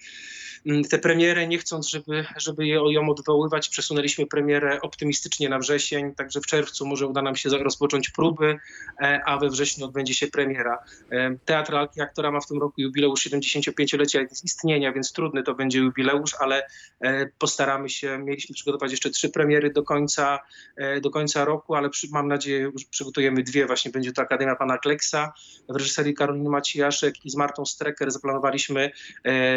mm, 0.67 0.85
tę 0.85 0.99
premierę, 0.99 1.49
nie 1.49 1.59
chcąc, 1.59 1.89
żeby, 1.89 2.25
żeby 2.37 2.67
je, 2.67 2.81
ją 2.91 3.00
odwoływać, 3.09 3.69
przesunęliśmy 3.69 4.27
premierę 4.27 4.81
optymistycznie 4.81 5.49
na 5.49 5.59
wrzesień, 5.59 6.15
także 6.15 6.41
w 6.41 6.47
czerwcu 6.47 6.87
może 6.87 7.07
uda 7.07 7.23
nam 7.23 7.37
się 7.37 7.49
rozpocząć 7.49 8.11
próby, 8.11 8.59
e, 9.03 9.21
a 9.27 9.39
we 9.39 9.49
wrześniu 9.49 9.85
odbędzie 9.85 10.15
się 10.15 10.27
premiera. 10.27 10.79
E, 11.11 11.37
Teatr 11.45 11.73
Lalki 11.73 12.01
Aktora 12.01 12.31
ma 12.31 12.41
w 12.41 12.47
tym 12.47 12.61
roku 12.61 12.81
jubileusz 12.81 13.27
75-lecia 13.27 14.21
istnienia, 14.45 14.93
więc 14.93 15.13
trudny 15.13 15.43
to 15.43 15.55
będzie 15.55 15.79
jubileusz, 15.79 16.35
ale 16.41 16.67
e, 17.01 17.27
postaramy 17.27 17.89
się, 17.89 18.19
mieliśmy 18.19 18.55
przygotować 18.55 18.91
jeszcze 18.91 19.11
trzy 19.11 19.29
premiery 19.29 19.73
do 19.73 19.83
końca, 19.83 20.39
do 21.03 21.11
końca 21.11 21.45
roku, 21.45 21.75
ale 21.75 21.91
przy, 21.91 22.09
mam 22.13 22.29
nadzieję, 22.29 22.71
że 22.77 22.85
przygotujemy 22.91 23.43
dwie, 23.43 23.67
właśnie 23.67 23.91
będzie 23.91 24.13
to 24.13 24.23
Akademia 24.23 24.57
Pana 24.57 24.79
Kleksa 24.79 25.33
w 25.69 25.77
reżyserii 25.77 26.15
Karoliny 26.15 26.51
Macijaszek 26.51 27.25
i 27.25 27.31
z 27.31 27.37
Martą 27.37 27.67
Strecker 27.67 28.11
zaplanowaliśmy 28.11 28.91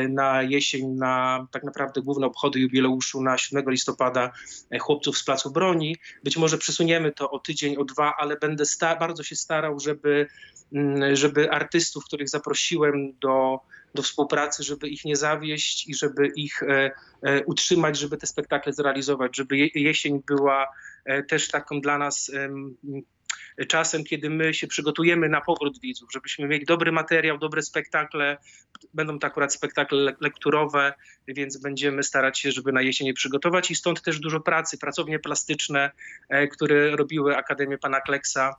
na 0.10 0.42
jesień 0.42 0.88
na 0.88 1.48
tak 1.52 1.64
naprawdę 1.64 2.02
główne 2.02 2.28
obchody 2.28 2.60
jubileuszu 2.60 3.22
na 3.22 3.33
7 3.38 3.70
listopada 3.70 4.32
e, 4.72 4.80
chłopców 4.80 5.18
z 5.18 5.24
Placu 5.24 5.52
Broni. 5.52 5.98
Być 6.24 6.38
może 6.38 6.58
przesuniemy 6.58 7.12
to 7.12 7.32
o 7.32 7.40
tydzień, 7.40 7.78
o 7.78 7.84
dwa, 7.84 8.14
ale 8.18 8.38
będę 8.38 8.64
bardzo 9.00 9.24
się 9.24 9.36
starał, 9.36 9.80
żeby, 9.80 10.28
mm, 10.74 11.16
żeby 11.16 11.52
artystów, 11.52 12.06
których 12.06 12.30
zaprosiłem 12.30 13.14
do, 13.20 13.60
do 13.96 14.04
współpracy, 14.04 14.64
żeby 14.64 14.90
ich 14.90 15.06
nie 15.06 15.16
zawieść 15.16 15.90
i 15.90 15.96
żeby 15.96 16.28
ich 16.36 16.64
e, 16.64 16.92
e, 17.22 17.46
utrzymać, 17.46 17.98
żeby 17.98 18.18
te 18.18 18.28
spektakle 18.28 18.74
zrealizować, 18.74 19.38
żeby 19.38 19.58
je, 19.58 19.70
jesień 19.76 20.22
była 20.28 20.68
e, 21.06 21.24
też 21.24 21.48
taką 21.48 21.82
dla 21.82 21.98
nas 21.98 22.32
czasem, 23.68 24.04
kiedy 24.04 24.30
my 24.30 24.54
się 24.54 24.68
przygotujemy 24.68 25.30
na 25.30 25.42
powrót 25.42 25.80
widzów, 25.80 26.10
żebyśmy 26.14 26.48
mieli 26.48 26.66
dobry 26.66 26.92
materiał, 26.92 27.38
dobre 27.38 27.62
spektakle. 27.62 28.38
Będą 28.94 29.20
to 29.20 29.28
akurat 29.28 29.54
spektakle 29.54 29.98
le- 29.98 30.16
lekturowe, 30.20 30.94
więc 31.28 31.58
będziemy 31.58 32.04
starać 32.04 32.40
się, 32.40 32.52
żeby 32.52 32.72
na 32.72 32.82
jesień 32.82 33.08
je 33.08 33.14
przygotować 33.14 33.72
i 33.72 33.76
stąd 33.76 34.02
też 34.02 34.20
dużo 34.20 34.40
pracy, 34.40 34.78
pracownie 34.78 35.20
plastyczne, 35.20 35.92
e, 36.30 36.48
które 36.48 36.96
robiły 36.96 37.38
Akademię 37.38 37.78
Pana 37.78 38.02
Kleksa. 38.02 38.56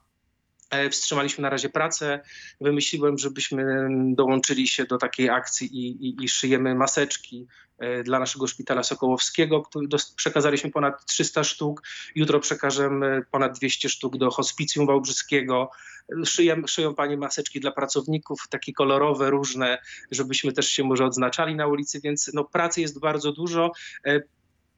E, 0.71 0.91
Wstrzymaliśmy 0.91 1.43
na 1.43 1.51
razie 1.51 1.69
pracę. 1.69 2.21
Wymyśliłem, 2.61 3.19
żebyśmy 3.19 3.89
dołączyli 4.15 4.69
się 4.69 4.85
do 4.85 4.99
takiej 4.99 5.31
akcji 5.31 5.67
i, 5.77 6.07
i, 6.09 6.25
i 6.25 6.29
szyjemy 6.29 6.75
maseczki 6.75 7.47
e, 7.79 8.03
dla 8.03 8.19
naszego 8.19 8.47
szpitala 8.47 8.83
Sokołowskiego. 8.83 9.63
który 9.63 9.89
Przekazaliśmy 10.17 10.71
ponad 10.71 11.05
300 11.07 11.45
sztuk. 11.45 11.83
Jutro 12.15 12.41
przekażemy 12.41 13.23
ponad 13.31 13.59
200 13.59 13.89
sztuk 13.89 14.17
do 14.17 14.31
hospicjum 14.31 14.87
wałbrzyskiego. 14.87 15.71
Szyją 16.67 16.95
pani 16.95 17.17
maseczki 17.17 17.61
dla 17.61 17.73
pracowników, 17.73 18.49
takie 18.51 18.73
kolorowe, 18.73 19.31
różne, 19.31 19.79
żebyśmy 20.11 20.53
też 20.53 20.69
się 20.69 20.85
może 20.85 21.05
odznaczali 21.05 21.55
na 21.55 21.67
ulicy, 21.67 22.01
więc 22.01 22.31
no, 22.35 22.45
pracy 22.45 22.81
jest 22.81 23.01
bardzo 23.01 23.33
dużo. 23.33 23.73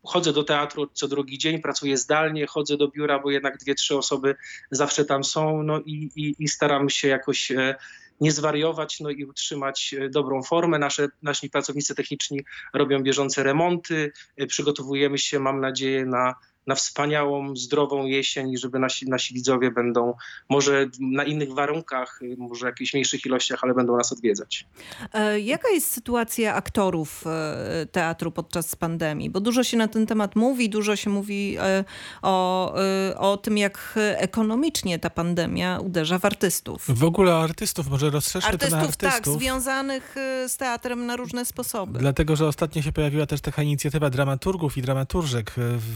Chodzę 0.07 0.33
do 0.33 0.45
teatru 0.45 0.87
co 0.93 1.09
drugi 1.09 1.39
dzień, 1.39 1.63
pracuję 1.63 1.97
zdalnie, 1.97 2.47
chodzę 2.47 2.77
do 2.77 2.89
biura, 2.89 3.19
bo 3.19 3.31
jednak 3.31 3.59
dwie, 3.59 3.75
trzy 3.75 3.97
osoby 3.97 4.37
zawsze 4.71 5.05
tam 5.05 5.25
są, 5.25 5.63
no 5.63 5.81
i, 5.81 6.11
i, 6.17 6.35
i 6.39 6.49
staram 6.49 6.91
się 6.91 7.09
jakoś 7.09 7.51
e, 7.51 7.75
nie 8.21 8.33
zwariować, 8.33 9.01
no 9.01 9.11
i 9.11 9.25
utrzymać 9.25 9.95
e, 9.99 10.09
dobrą 10.09 10.43
formę. 10.43 10.79
Nasze, 10.79 11.09
nasi 11.23 11.51
pracownicy 11.51 11.95
techniczni 11.95 12.41
robią 12.75 13.03
bieżące 13.03 13.43
remonty, 13.43 14.13
e, 14.37 14.47
przygotowujemy 14.47 15.19
się, 15.19 15.39
mam 15.39 15.61
nadzieję, 15.61 16.07
na 16.07 16.35
na 16.67 16.75
wspaniałą, 16.75 17.57
zdrową 17.57 18.07
jesień 18.07 18.51
i 18.51 18.59
żeby 18.59 18.79
nasi, 18.79 19.09
nasi 19.09 19.35
widzowie 19.35 19.71
będą 19.71 20.15
może 20.49 20.87
na 21.01 21.25
innych 21.25 21.53
warunkach, 21.53 22.21
może 22.39 22.67
w 22.67 22.69
jakichś 22.69 22.95
mniejszych 22.95 23.27
ilościach, 23.27 23.59
ale 23.63 23.75
będą 23.75 23.97
nas 23.97 24.13
odwiedzać. 24.13 24.67
E, 25.15 25.41
Jaka 25.41 25.69
jest 25.69 25.93
sytuacja 25.93 26.55
aktorów 26.55 27.25
e, 27.27 27.87
teatru 27.87 28.33
podczas 28.33 28.77
pandemii? 28.77 29.31
Bo 29.31 29.41
dużo 29.41 29.65
się 29.65 29.77
na 29.77 29.89
ten 29.89 30.07
temat 30.07 30.37
mówi, 30.37 30.71
dużo 30.71 30.97
się 30.97 31.11
mówi 31.11 31.57
e, 31.61 31.85
o, 32.23 32.75
o 33.17 33.37
tym, 33.37 33.59
jak 33.59 33.95
ekonomicznie 34.17 34.99
ta 34.99 35.11
pandemia 35.11 35.79
uderza 35.81 36.19
w 36.19 36.25
artystów. 36.25 36.85
W 36.89 37.05
ogóle 37.05 37.35
o 37.35 37.43
artystów, 37.43 37.89
może 37.89 38.11
rozszerzmy 38.11 38.59
to 38.59 38.69
na 38.71 38.77
Artystów, 38.77 38.97
tak, 38.97 39.15
artystów. 39.15 39.39
związanych 39.39 40.15
z 40.49 40.57
teatrem 40.57 41.07
na 41.07 41.17
różne 41.17 41.45
sposoby. 41.45 41.99
Dlatego, 41.99 42.37
że 42.37 42.47
ostatnio 42.47 42.83
się 42.83 42.93
pojawiła 42.93 43.27
też 43.27 43.41
taka 43.41 43.63
inicjatywa 43.63 44.11
dramaturgów 44.11 44.77
i 44.77 44.83
dramaturżek. 44.83 45.55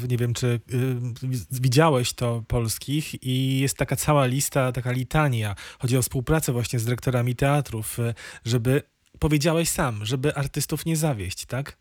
Nie 0.08 0.16
wiem, 0.16 0.34
czy 0.34 0.59
widziałeś 1.50 2.12
to 2.12 2.42
polskich 2.48 3.24
i 3.24 3.60
jest 3.60 3.76
taka 3.76 3.96
cała 3.96 4.26
lista, 4.26 4.72
taka 4.72 4.92
litania. 4.92 5.54
Chodzi 5.78 5.96
o 5.96 6.02
współpracę 6.02 6.52
właśnie 6.52 6.78
z 6.78 6.84
dyrektorami 6.84 7.36
teatrów, 7.36 7.98
e, 8.00 8.14
żeby, 8.44 8.82
powiedziałeś 9.18 9.68
sam, 9.68 10.04
żeby 10.06 10.34
artystów 10.34 10.86
nie 10.86 10.96
zawieść, 10.96 11.46
tak? 11.46 11.76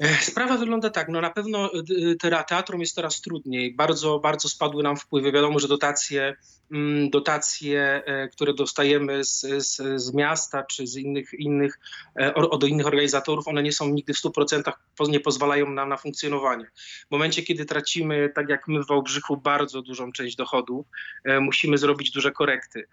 E, 0.00 0.14
Sprawa 0.14 0.56
wygląda 0.58 0.90
tak, 0.90 1.08
no 1.08 1.20
na 1.20 1.30
pewno 1.30 1.70
y, 1.90 2.16
te- 2.16 2.44
teatrom 2.48 2.80
jest 2.80 2.94
coraz 2.94 3.20
trudniej. 3.20 3.74
Bardzo, 3.74 4.18
bardzo 4.18 4.48
spadły 4.48 4.82
nam 4.82 4.96
wpływy. 4.96 5.32
Wiadomo, 5.32 5.58
że 5.58 5.68
dotacje, 5.68 6.36
mm, 6.72 7.10
dotacje, 7.10 8.02
e, 8.06 8.28
które 8.28 8.54
dostajemy 8.54 9.24
z, 9.24 9.40
z, 9.40 10.02
z 10.02 10.14
miasta 10.14 10.62
czy 10.62 10.86
z 10.86 10.96
innych, 10.96 11.32
innych, 11.38 11.78
e, 12.20 12.34
od 12.34 12.64
innych 12.68 12.86
organizatorów, 12.86 13.48
one 13.48 13.62
nie 13.62 13.72
są 13.72 13.88
nigdy 13.88 14.14
w 14.14 14.18
100% 14.18 14.72
po- 14.96 15.06
nie 15.06 15.20
pozwalają 15.20 15.70
nam 15.70 15.88
na 15.88 15.96
funkcjonowanie. 15.96 16.64
W 17.08 17.10
momencie, 17.10 17.42
kiedy 17.42 17.64
tracimy, 17.64 18.30
tak 18.34 18.48
jak 18.48 18.68
my 18.68 18.82
w 18.82 18.86
Wałbrzychu, 18.86 19.36
bardzo 19.36 19.82
dużą 19.82 20.12
część 20.12 20.36
dochodów, 20.36 20.86
e, 21.24 21.40
musimy 21.40 21.78
zrobić 21.78 22.10
duże 22.10 22.32
korekty. 22.32 22.88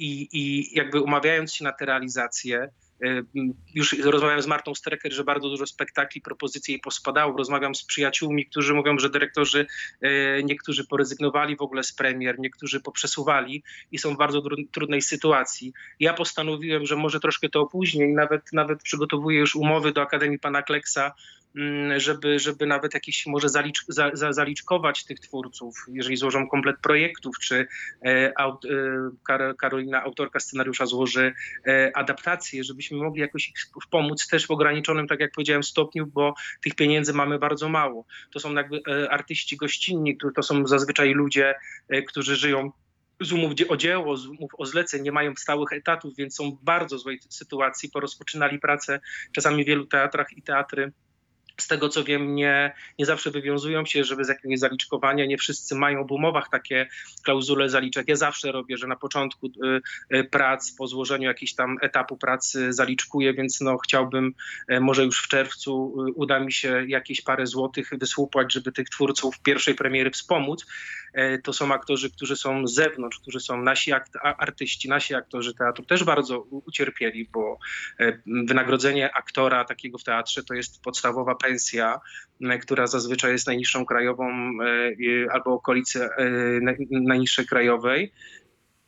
I, 0.00 0.28
I 0.32 0.74
jakby 0.76 1.00
umawiając 1.00 1.54
się 1.54 1.64
na 1.64 1.72
te 1.72 1.84
realizacje, 1.86 2.68
Już 3.74 3.98
rozmawiałem 3.98 4.42
z 4.42 4.46
Martą 4.46 4.74
Strecker, 4.74 5.12
że 5.12 5.24
bardzo 5.24 5.48
dużo 5.48 5.66
spektakli, 5.66 6.20
propozycji 6.20 6.72
jej 6.72 6.80
pospadało. 6.80 7.36
Rozmawiam 7.36 7.74
z 7.74 7.84
przyjaciółmi, 7.84 8.46
którzy 8.46 8.74
mówią, 8.74 8.98
że 8.98 9.10
dyrektorzy 9.10 9.66
y, 10.04 10.42
niektórzy 10.44 10.86
porezygnowali 10.86 11.56
w 11.56 11.62
ogóle 11.62 11.82
z 11.82 11.92
premier, 11.92 12.38
niektórzy 12.38 12.80
poprzesuwali 12.80 13.62
i 13.92 13.98
są 13.98 14.14
w 14.14 14.18
bardzo 14.18 14.42
trudnej 14.72 15.02
sytuacji. 15.02 15.72
Ja 16.00 16.14
postanowiłem, 16.14 16.86
że 16.86 16.96
może 16.96 17.20
troszkę 17.20 17.48
to 17.48 17.60
opóźnię 17.60 18.06
i 18.10 18.14
nawet, 18.14 18.52
nawet 18.52 18.82
przygotowuję 18.82 19.38
już 19.38 19.56
umowy 19.56 19.92
do 19.92 20.02
Akademii 20.02 20.38
Pana 20.38 20.62
Kleksa, 20.62 21.14
żeby, 21.96 22.38
żeby 22.38 22.66
nawet 22.66 22.94
jakieś 22.94 23.26
może 23.26 23.48
zalicz, 23.48 23.84
za, 23.88 24.10
za, 24.12 24.32
zaliczkować 24.32 25.04
tych 25.04 25.20
twórców, 25.20 25.86
jeżeli 25.92 26.16
złożą 26.16 26.48
komplet 26.48 26.76
projektów, 26.82 27.38
czy 27.38 27.66
e, 28.06 28.32
aut, 28.36 28.64
e, 28.64 28.68
Kar- 29.28 29.56
Karolina, 29.56 30.02
autorka 30.02 30.40
scenariusza, 30.40 30.86
złoży 30.86 31.32
e, 31.66 31.90
adaptację, 31.94 32.64
żebyśmy 32.64 32.98
mogli 32.98 33.20
jakoś 33.20 33.52
pomóc 33.90 34.28
też 34.28 34.46
w 34.46 34.50
ograniczonym, 34.50 35.08
tak 35.08 35.20
jak 35.20 35.32
powiedziałem, 35.32 35.62
stopniu, 35.62 36.06
bo 36.06 36.34
tych 36.62 36.74
pieniędzy 36.74 37.12
mamy 37.12 37.38
bardzo 37.38 37.68
mało. 37.68 38.04
To 38.32 38.40
są 38.40 38.54
jakby 38.54 38.80
e, 38.88 39.10
artyści 39.10 39.56
gościnni, 39.56 40.18
to 40.34 40.42
są 40.42 40.66
zazwyczaj 40.66 41.12
ludzie, 41.12 41.54
e, 41.88 42.02
którzy 42.02 42.36
żyją 42.36 42.72
z 43.20 43.32
umów 43.32 43.52
o 43.68 43.76
dzieło, 43.76 44.16
z 44.16 44.26
umów 44.26 44.50
o 44.58 44.66
zleceń, 44.66 45.02
nie 45.02 45.12
mają 45.12 45.32
stałych 45.36 45.72
etatów, 45.72 46.16
więc 46.16 46.34
są 46.34 46.50
w 46.50 46.64
bardzo 46.64 46.98
złej 46.98 47.20
sytuacji, 47.28 47.90
porozpoczynali 47.90 48.58
pracę 48.58 49.00
czasami 49.32 49.64
w 49.64 49.66
wielu 49.66 49.86
teatrach 49.86 50.32
i 50.36 50.42
teatry 50.42 50.92
z 51.58 51.66
tego 51.66 51.88
co 51.88 52.04
wiem, 52.04 52.34
nie, 52.34 52.72
nie 52.98 53.06
zawsze 53.06 53.30
wywiązują 53.30 53.86
się, 53.86 54.04
żeby 54.04 54.24
z 54.24 54.28
jakiegoś 54.28 54.58
zaliczkowania. 54.58 55.26
Nie 55.26 55.38
wszyscy 55.38 55.74
mają 55.74 56.06
w 56.06 56.12
umowach 56.12 56.48
takie 56.50 56.88
klauzule 57.24 57.68
zaliczek. 57.68 58.08
Ja 58.08 58.16
zawsze 58.16 58.52
robię, 58.52 58.76
że 58.76 58.86
na 58.86 58.96
początku 58.96 59.46
y, 59.46 59.80
y, 60.16 60.24
prac, 60.24 60.72
po 60.72 60.86
złożeniu 60.86 61.28
jakiegoś 61.28 61.54
tam 61.54 61.76
etapu 61.82 62.16
pracy 62.16 62.72
zaliczkuję, 62.72 63.34
więc 63.34 63.60
no 63.60 63.78
chciałbym, 63.78 64.34
y, 64.72 64.80
może 64.80 65.04
już 65.04 65.22
w 65.22 65.28
czerwcu 65.28 65.94
uda 66.14 66.40
mi 66.40 66.52
się 66.52 66.84
jakieś 66.88 67.20
parę 67.20 67.46
złotych 67.46 67.90
wysłupać, 68.00 68.52
żeby 68.52 68.72
tych 68.72 68.88
twórców 68.88 69.40
pierwszej 69.42 69.74
premiery 69.74 70.10
wspomóc. 70.10 70.66
E, 71.12 71.38
To 71.38 71.52
są 71.52 71.74
aktorzy, 71.74 72.10
którzy 72.10 72.36
są 72.36 72.66
z 72.66 72.74
zewnątrz, 72.74 73.18
którzy 73.18 73.40
są 73.40 73.62
nasi 73.62 73.92
artyści, 74.22 74.88
nasi 74.88 75.14
aktorzy 75.14 75.54
teatru 75.54 75.84
też 75.84 76.04
bardzo 76.04 76.40
ucierpieli, 76.40 77.28
bo 77.32 77.58
e, 78.00 78.18
wynagrodzenie 78.26 79.14
aktora 79.14 79.64
takiego 79.64 79.98
w 79.98 80.04
teatrze 80.04 80.44
to 80.44 80.54
jest 80.54 80.82
podstawowa 80.82 81.34
pensja, 81.34 81.47
m, 82.40 82.58
która 82.60 82.86
zazwyczaj 82.86 83.32
jest 83.32 83.46
najniższą 83.46 83.86
krajową 83.86 84.50
albo 85.32 85.52
okolicy 85.52 86.04
e, 86.04 86.10
naj- 86.60 86.86
najniższej 86.90 87.46
krajowej. 87.46 88.12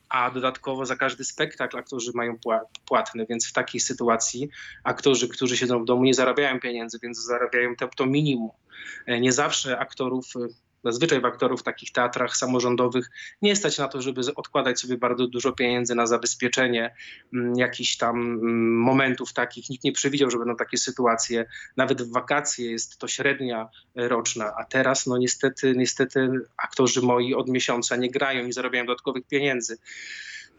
A 0.09 0.31
dodatkowo 0.31 0.85
za 0.85 0.95
każdy 0.95 1.23
spektakl 1.23 1.77
aktorzy 1.77 2.11
mają 2.15 2.33
pła- 2.35 2.65
płatny, 2.85 3.25
więc 3.29 3.49
w 3.49 3.53
takiej 3.53 3.81
sytuacji 3.81 4.49
aktorzy, 4.83 5.27
którzy 5.29 5.57
siedzą 5.57 5.81
w 5.83 5.85
domu, 5.85 6.03
nie 6.03 6.13
zarabiają 6.13 6.59
pieniędzy, 6.59 6.99
więc 7.03 7.25
zarabiają 7.25 7.75
to, 7.75 7.87
to 7.97 8.05
minimum. 8.05 8.49
E, 9.07 9.19
Nie 9.21 9.31
zawsze 9.31 9.79
aktorów, 9.79 10.25
zazwyczaj 10.83 11.21
w 11.21 11.25
aktorów 11.25 11.59
w 11.59 11.63
takich 11.63 11.91
teatrach 11.91 12.37
samorządowych 12.37 13.09
nie 13.41 13.55
stać 13.55 13.77
na 13.77 13.87
to, 13.87 14.01
żeby 14.01 14.21
odkładać 14.35 14.79
sobie 14.79 14.97
bardzo 14.97 15.27
dużo 15.27 15.51
pieniędzy 15.51 15.95
na 15.95 16.07
zabezpieczenie 16.07 16.95
mm, 17.33 17.55
jakichś 17.55 17.97
tam 17.97 18.21
mm, 18.21 18.77
momentów 18.79 19.33
takich. 19.33 19.69
Nikt 19.69 19.83
nie 19.83 19.91
przewidział, 19.91 20.31
że 20.31 20.37
będą 20.37 20.55
takie 20.55 20.77
sytuacje. 20.77 21.45
Nawet 21.77 22.01
w 22.01 22.11
wakacje 22.11 22.71
jest 22.71 22.97
to 22.97 23.07
średnia 23.07 23.69
roczna, 23.95 24.53
a 24.57 24.65
teraz 24.65 25.07
no 25.07 25.17
niestety, 25.17 25.73
niestety 25.75 26.29
aktorzy 26.57 27.01
moi 27.01 27.33
od 27.33 27.49
miesiąca 27.49 27.95
nie 27.95 28.11
grają 28.11 28.47
i 28.47 28.53
zarabiają 28.53 28.85
dodatkowych 28.85 29.27
pieniędzy. 29.27 29.77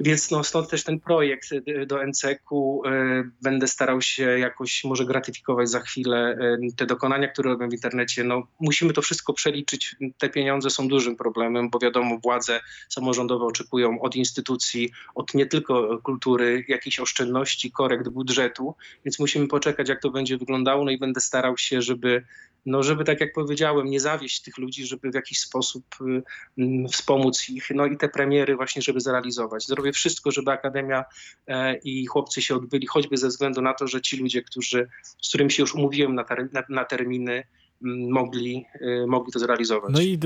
Więc 0.01 0.31
no, 0.31 0.45
stąd 0.45 0.69
też 0.69 0.85
ten 0.85 1.01
projekt 1.01 1.53
y, 1.53 1.87
do 1.87 2.07
NCK-u. 2.07 2.83
y, 2.87 3.31
Będę 3.43 3.69
starał 3.69 4.01
się 4.01 4.25
jakoś 4.25 4.85
może 4.85 5.05
gratyfikować 5.05 5.71
za 5.71 5.81
chwilę 5.81 6.39
y, 6.63 6.77
te 6.77 6.87
dokonania, 6.87 7.29
które 7.29 7.51
robią 7.51 7.69
w 7.69 7.73
internecie. 7.73 8.25
No, 8.25 8.47
musimy 8.61 8.93
to 8.93 9.03
wszystko 9.03 9.33
przeliczyć. 9.33 9.97
Te 10.19 10.29
pieniądze 10.29 10.71
są 10.71 10.89
dużym 10.89 11.17
problemem, 11.17 11.71
bo 11.71 11.79
wiadomo, 11.79 12.19
władze 12.19 12.61
samorządowe 12.89 13.45
oczekują 13.45 14.01
od 14.01 14.17
instytucji, 14.17 14.91
od 15.15 15.35
nie 15.35 15.47
tylko 15.47 15.99
kultury, 15.99 16.65
jakichś 16.69 17.01
oszczędności, 17.01 17.73
korekt 17.73 18.09
budżetu, 18.09 18.75
więc 19.05 19.19
musimy 19.19 19.49
poczekać, 19.49 19.89
jak 19.89 20.03
to 20.03 20.11
będzie 20.11 20.39
wyglądało. 20.39 20.85
No 20.85 20.91
i 20.91 20.99
będę 20.99 21.21
starał 21.21 21.59
się, 21.59 21.83
żeby 21.83 22.25
no 22.67 22.83
żeby 22.83 23.05
tak 23.05 23.21
jak 23.21 23.33
powiedziałem, 23.33 23.91
nie 23.91 24.01
zawieść 24.01 24.43
tych 24.43 24.59
ludzi, 24.59 24.87
żeby 24.87 25.11
w 25.11 25.15
jakiś 25.15 25.41
sposób 25.41 25.85
y, 26.01 26.23
mm, 26.59 26.89
wspomóc 26.89 27.49
ich, 27.49 27.71
no 27.75 27.87
i 27.87 27.97
te 27.97 28.09
premiery 28.09 28.57
właśnie, 28.57 28.83
żeby 28.83 29.01
zrealizować. 29.01 29.67
Zrobię 29.83 29.93
wszystko, 29.93 30.31
żeby 30.31 30.51
Akademia 30.51 31.05
e, 31.47 31.77
i 31.77 32.07
chłopcy 32.07 32.43
się 32.43 32.57
odbyli, 32.57 32.87
choćby 32.87 33.17
ze 33.17 33.29
względu 33.29 33.63
na 33.63 33.75
to, 33.75 33.87
że 33.87 34.01
ci 34.01 34.17
ludzie, 34.17 34.43
którzy, 34.43 34.89
z 35.23 35.29
którymi 35.29 35.51
się 35.51 35.63
już 35.63 35.75
umówiłem 35.75 36.15
na, 36.15 36.25
ter, 36.25 36.49
na, 36.53 36.63
na 36.69 36.85
terminy, 36.85 37.45
mm, 37.85 38.11
mogli, 38.11 38.65
y, 38.81 39.07
mogli 39.07 39.33
to 39.33 39.39
zrealizować. 39.39 39.91
No 39.93 40.01
i 40.01 40.19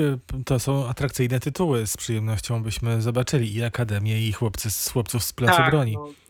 to 0.45 0.59
są 0.59 0.89
atrakcyjne 0.89 1.41
tytuły. 1.41 1.87
Z 1.87 1.97
przyjemnością 1.97 2.63
byśmy 2.63 3.03
zobaczyli 3.03 3.55
i 3.55 3.63
Akademię, 3.63 4.29
i 4.29 4.33
chłopcy, 4.33 4.71
z 4.71 4.89
chłopców 4.89 5.25
z 5.25 5.33
Placu 5.33 5.63
Broni. 5.71 5.93
No, 5.95 6.26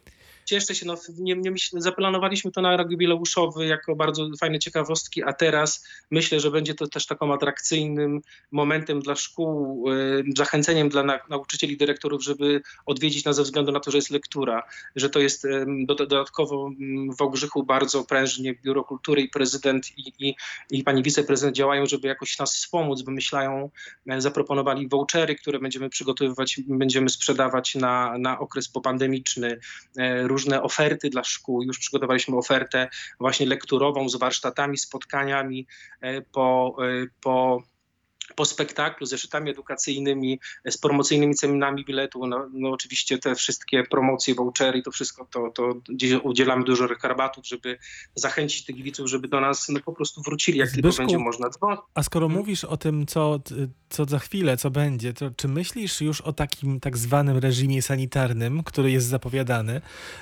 cieszę 0.46 0.74
się, 0.74 0.86
no, 0.86 0.96
nie, 1.18 1.36
nie 1.36 1.52
zaplanowaliśmy 1.72 2.50
to 2.50 2.62
na 2.62 2.84
jubileuszowy 2.90 3.66
jako 3.66 3.96
bardzo 3.96 4.28
fajne 4.40 4.58
ciekawostki, 4.58 5.22
a 5.22 5.32
teraz 5.32 5.86
myślę, 6.10 6.40
że 6.40 6.50
będzie 6.50 6.74
to 6.74 6.86
też 6.86 7.06
taką 7.06 7.34
atrakcyjnym 7.34 8.20
momentem 8.50 9.00
dla 9.00 9.16
szkół, 9.16 9.84
y, 9.92 10.24
zachęceniem 10.36 10.88
dla 10.88 11.02
na, 11.02 11.18
nauczycieli, 11.30 11.76
dyrektorów, 11.76 12.24
żeby 12.24 12.62
odwiedzić 12.86 13.24
nas 13.24 13.36
ze 13.36 13.42
względu 13.42 13.72
na 13.72 13.80
to, 13.80 13.90
że 13.90 13.98
jest 13.98 14.10
lektura, 14.10 14.62
że 14.96 15.10
to 15.10 15.20
jest 15.20 15.46
dodatkowo 15.86 16.70
ym, 16.80 17.12
w 17.12 17.16
Wałbrzychu 17.16 17.62
bardzo 17.62 18.04
prężnie 18.04 18.54
Biuro 18.54 18.84
Kultury 18.84 19.22
i 19.22 19.28
prezydent 19.28 19.98
i, 19.98 20.12
i, 20.18 20.34
i 20.70 20.84
pani 20.84 21.02
wiceprezydent 21.02 21.56
działają, 21.56 21.86
żeby 21.86 22.08
jakoś 22.08 22.38
nas 22.38 22.54
wspomóc, 22.54 23.02
wymyślają, 23.02 23.70
e, 24.08 24.20
zaproponowali 24.20 24.88
vouchery, 24.88 25.34
które 25.34 25.58
będziemy 25.58 25.88
przygotowywać, 25.88 26.60
będziemy 26.68 27.08
sprzedawać 27.08 27.74
na, 27.74 28.18
na 28.18 28.38
okres 28.38 28.68
popandemiczny, 28.68 29.58
e, 29.96 30.28
różne 30.36 30.62
oferty 30.62 31.10
dla 31.10 31.24
szkół. 31.24 31.62
Już 31.62 31.78
przygotowaliśmy 31.78 32.36
ofertę 32.36 32.88
właśnie 33.20 33.46
lekturową 33.46 34.08
z 34.08 34.16
warsztatami, 34.16 34.78
spotkaniami 34.78 35.66
e, 36.00 36.22
po, 36.22 36.76
e, 36.80 37.06
po 37.20 37.62
po 38.34 38.44
spektaklu, 38.44 39.06
zeszytami 39.06 39.50
edukacyjnymi, 39.50 40.40
e, 40.64 40.70
z 40.70 40.78
promocyjnymi 40.78 41.34
cenami 41.34 41.84
biletu, 41.84 42.26
no, 42.26 42.48
no 42.52 42.70
oczywiście 42.70 43.18
te 43.18 43.34
wszystkie 43.34 43.82
promocje, 43.82 44.34
vouchery, 44.34 44.82
to 44.82 44.90
wszystko, 44.90 45.28
to, 45.32 45.50
to 45.50 45.80
udzielamy 46.22 46.64
dużo 46.64 46.86
rabatów, 47.02 47.46
żeby 47.46 47.78
zachęcić 48.14 48.64
tych 48.64 48.76
widzów, 48.76 49.08
żeby 49.08 49.28
do 49.28 49.40
nas 49.40 49.68
no, 49.68 49.80
po 49.80 49.92
prostu 49.92 50.22
wrócili, 50.22 50.58
jak 50.58 50.70
tylko 50.70 50.88
Zbyszku, 50.88 51.02
będzie 51.02 51.18
można. 51.18 51.50
A 51.94 52.02
skoro 52.02 52.26
Mhm. 52.26 52.40
mówisz 52.40 52.64
o 52.64 52.76
tym, 52.76 53.06
co, 53.06 53.40
co 53.88 54.04
za 54.04 54.18
chwilę, 54.18 54.56
co 54.56 54.70
będzie, 54.70 55.12
to 55.12 55.30
czy 55.30 55.48
myślisz 55.48 56.00
już 56.00 56.20
o 56.20 56.32
takim 56.32 56.80
tak 56.80 56.98
zwanym 56.98 57.38
reżimie 57.38 57.82
sanitarnym, 57.82 58.62
który 58.62 58.90
jest 58.90 59.06
zapowiadany, 59.06 59.80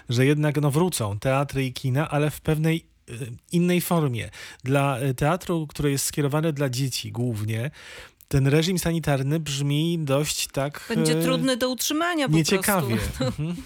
że 0.08 0.26
jednak 0.26 0.60
no, 0.60 0.70
wrócą 0.70 1.18
teatry 1.18 1.64
i 1.64 1.72
kina, 1.72 2.10
ale 2.10 2.30
w 2.30 2.40
pewnej 2.40 2.93
innej 3.52 3.80
formie. 3.80 4.30
Dla 4.64 5.00
y, 5.02 5.14
teatru, 5.14 5.66
które 5.66 5.90
jest 5.90 6.04
skierowane 6.04 6.52
dla 6.52 6.68
dzieci 6.70 7.12
głównie, 7.12 7.70
ten 8.28 8.46
reżim 8.46 8.78
sanitarny 8.78 9.40
brzmi 9.40 9.98
dość 10.00 10.46
tak... 10.46 10.84
Będzie 10.88 11.18
y, 11.18 11.22
trudny 11.22 11.56
do 11.56 11.70
utrzymania 11.70 12.28
po 12.28 12.34
Nieciekawie. 12.34 12.96
prostu. 12.96 13.24
Mhm. 13.42 13.56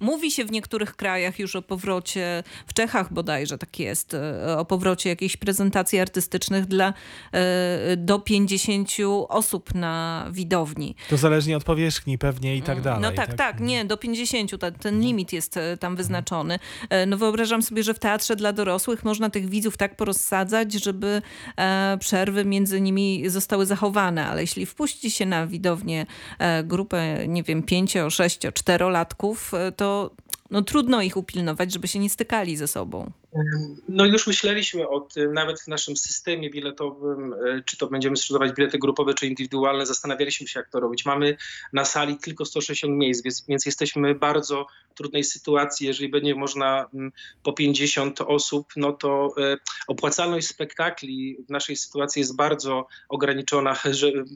Mówi 0.00 0.30
się 0.30 0.44
w 0.44 0.50
niektórych 0.50 0.96
krajach 0.96 1.38
już 1.38 1.56
o 1.56 1.62
powrocie, 1.62 2.42
w 2.66 2.74
Czechach 2.74 3.12
bodajże 3.12 3.58
tak 3.58 3.78
jest, 3.78 4.14
e, 4.14 4.58
o 4.58 4.64
powrocie 4.64 5.08
jakichś 5.10 5.36
prezentacji 5.36 5.98
artystycznych 6.00 6.66
dla 6.66 6.94
e, 7.32 7.96
do 7.96 8.18
50 8.18 8.90
osób 9.28 9.74
na 9.74 10.26
widowni. 10.30 10.94
To 11.10 11.16
zależnie 11.16 11.56
od 11.56 11.64
powierzchni 11.64 12.18
pewnie 12.18 12.56
i 12.56 12.62
tak 12.62 12.80
dalej. 12.80 13.02
No 13.02 13.12
tak, 13.12 13.34
tak, 13.34 13.60
nie, 13.60 13.84
do 13.84 13.96
50 13.96 14.58
ta, 14.60 14.70
ten 14.70 15.00
limit 15.00 15.32
jest 15.32 15.56
e, 15.56 15.76
tam 15.76 15.96
wyznaczony. 15.96 16.58
E, 16.90 17.06
No 17.06 17.16
wyobrażam 17.16 17.62
sobie, 17.62 17.82
że 17.82 17.94
w 17.94 17.98
teatrze 17.98 18.36
dla 18.36 18.52
dorosłych 18.52 19.04
można 19.04 19.30
tych 19.30 19.48
widzów 19.48 19.76
tak 19.76 19.96
porozsadzać, 19.96 20.72
żeby 20.72 21.22
przerwy 22.00 22.44
między 22.44 22.80
nimi 22.80 23.30
zostały 23.30 23.66
zachowane, 23.66 24.26
ale 24.26 24.40
jeśli 24.40 24.66
wpuści 24.66 25.10
się 25.10 25.26
na 25.26 25.46
widownię 25.46 26.06
grupę, 26.64 27.28
nie 27.28 27.42
wiem, 27.42 27.62
pięcio, 27.62 28.10
sześcio, 28.10 28.52
czterolatków, 28.52 29.52
to 29.76 30.10
no, 30.50 30.62
trudno 30.62 31.02
ich 31.02 31.16
upilnować, 31.16 31.72
żeby 31.72 31.88
się 31.88 31.98
nie 31.98 32.10
stykali 32.10 32.56
ze 32.56 32.68
sobą. 32.68 33.10
No 33.88 34.04
już 34.04 34.26
myśleliśmy 34.26 34.88
o 34.88 35.00
tym, 35.00 35.32
nawet 35.32 35.60
w 35.60 35.68
naszym 35.68 35.96
systemie 35.96 36.50
biletowym, 36.50 37.32
e, 37.32 37.62
czy 37.64 37.76
to 37.76 37.86
będziemy 37.86 38.16
sprzedawać 38.16 38.52
bilety 38.52 38.78
grupowe, 38.78 39.14
czy 39.14 39.26
indywidualne, 39.26 39.86
zastanawialiśmy 39.86 40.48
się, 40.48 40.60
jak 40.60 40.70
to 40.70 40.80
robić. 40.80 41.04
Mamy 41.04 41.36
na 41.72 41.84
sali 41.84 42.18
tylko 42.18 42.44
160 42.44 42.94
miejsc, 42.94 43.22
więc, 43.22 43.44
więc 43.48 43.66
jesteśmy 43.66 44.14
w 44.14 44.18
bardzo 44.18 44.66
trudnej 44.94 45.24
sytuacji. 45.24 45.86
Jeżeli 45.86 46.08
będzie 46.08 46.34
można 46.34 46.88
mm, 46.94 47.12
po 47.42 47.52
50 47.52 48.20
osób, 48.20 48.72
no 48.76 48.92
to 48.92 49.34
e, 49.38 49.56
opłacalność 49.86 50.46
spektakli 50.46 51.36
w 51.48 51.50
naszej 51.50 51.76
sytuacji 51.76 52.20
jest 52.20 52.36
bardzo 52.36 52.86
ograniczona, 53.08 53.76
że 53.90 54.08
mm, 54.08 54.26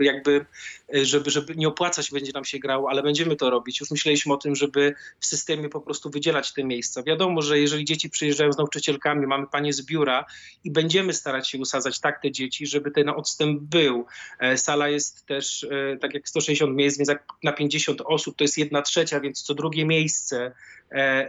e, 0.00 0.04
jakby, 0.04 0.46
żeby, 0.92 1.30
żeby 1.30 1.56
nie 1.56 1.68
opłacać 1.68 2.10
będzie 2.10 2.32
nam 2.32 2.44
się 2.44 2.58
grało, 2.58 2.90
ale 2.90 3.02
będziemy 3.02 3.36
to 3.36 3.50
robić. 3.50 3.80
Już 3.80 3.90
myśleliśmy 3.90 4.32
o 4.32 4.36
tym, 4.36 4.54
żeby 4.54 4.94
w 5.20 5.26
systemie 5.26 5.68
po 5.68 5.80
prostu 5.80 6.10
wydzielać 6.10 6.52
te 6.52 6.64
miejsca. 6.64 7.02
Wiadomo, 7.02 7.42
że 7.42 7.58
jeżeli 7.60 7.83
dzieci 7.84 8.10
przyjeżdżają 8.10 8.52
z 8.52 8.58
nauczycielkami, 8.58 9.26
mamy 9.26 9.46
panie 9.52 9.72
z 9.72 9.86
biura 9.86 10.24
i 10.64 10.70
będziemy 10.70 11.12
starać 11.12 11.50
się 11.50 11.58
usadzać 11.58 12.00
tak 12.00 12.22
te 12.22 12.30
dzieci, 12.30 12.66
żeby 12.66 12.90
ten 12.90 13.08
odstęp 13.08 13.62
był. 13.62 14.06
E, 14.40 14.58
Sala 14.58 14.88
jest 14.88 15.26
też 15.26 15.64
e, 15.64 15.96
tak 15.96 16.14
jak 16.14 16.28
160 16.28 16.76
miejsc, 16.76 16.98
więc 16.98 17.10
na 17.42 17.52
50 17.52 18.00
osób 18.04 18.36
to 18.36 18.44
jest 18.44 18.58
jedna 18.58 18.82
trzecia, 18.82 19.20
więc 19.20 19.42
co 19.42 19.54
drugie 19.54 19.84
miejsce. 19.84 20.52
E, 20.92 21.28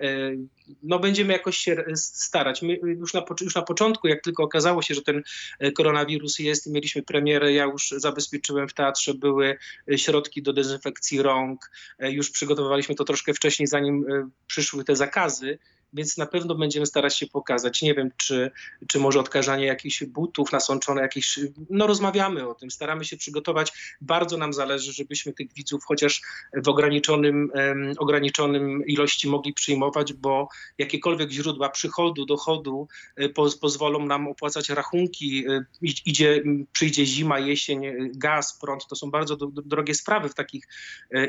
No 0.83 0.99
będziemy 0.99 1.33
jakoś 1.33 1.57
się 1.57 1.85
starać. 1.95 2.61
My 2.61 2.73
już 2.83 3.13
na, 3.13 3.25
już 3.41 3.55
na 3.55 3.61
początku, 3.61 4.07
jak 4.07 4.21
tylko 4.21 4.43
okazało 4.43 4.81
się, 4.81 4.93
że 4.93 5.01
ten 5.01 5.23
koronawirus 5.75 6.39
jest 6.39 6.67
mieliśmy 6.67 7.03
premierę, 7.03 7.53
ja 7.53 7.63
już 7.63 7.93
zabezpieczyłem 7.97 8.67
w 8.67 8.73
teatrze, 8.73 9.13
były 9.13 9.57
środki 9.95 10.41
do 10.41 10.53
dezynfekcji 10.53 11.21
rąk, 11.21 11.71
już 11.99 12.31
przygotowywaliśmy 12.31 12.95
to 12.95 13.03
troszkę 13.03 13.33
wcześniej, 13.33 13.67
zanim 13.67 14.05
przyszły 14.47 14.83
te 14.83 14.95
zakazy, 14.95 15.59
więc 15.95 16.17
na 16.17 16.25
pewno 16.25 16.55
będziemy 16.55 16.85
starać 16.85 17.17
się 17.17 17.27
pokazać. 17.27 17.81
Nie 17.81 17.93
wiem, 17.93 18.09
czy, 18.17 18.51
czy 18.87 18.99
może 18.99 19.19
odkażanie 19.19 19.65
jakichś 19.65 20.03
butów, 20.03 20.51
nasączone 20.51 21.01
jakieś. 21.01 21.39
No, 21.69 21.87
rozmawiamy 21.87 22.47
o 22.47 22.55
tym, 22.55 22.71
staramy 22.71 23.05
się 23.05 23.17
przygotować. 23.17 23.95
Bardzo 24.01 24.37
nam 24.37 24.53
zależy, 24.53 24.93
żebyśmy 24.93 25.33
tych 25.33 25.53
widzów 25.53 25.83
chociaż 25.85 26.21
w 26.53 26.69
ograniczonym, 26.69 27.51
em, 27.53 27.93
ograniczonym 27.97 28.85
ilości 28.85 29.29
mogli 29.29 29.53
przyjmować, 29.53 30.13
bo 30.13 30.47
jakiekolwiek 30.77 31.31
źródła 31.31 31.69
przychodu, 31.69 32.25
dochodu 32.25 32.87
e, 33.15 33.29
poz, 33.29 33.57
pozwolą 33.57 34.05
nam 34.05 34.27
opłacać 34.27 34.69
rachunki. 34.69 35.45
e, 35.49 35.65
Idzie, 36.05 36.43
przyjdzie 36.71 37.05
zima, 37.05 37.39
jesień, 37.39 37.85
e, 37.85 37.93
gaz, 38.15 38.59
prąd. 38.59 38.87
To 38.87 38.95
są 38.95 39.11
bardzo 39.11 39.35
do, 39.35 39.47
do, 39.47 39.61
drogie 39.61 39.95
sprawy 39.95 40.29
w 40.29 40.33
takich 40.33 40.67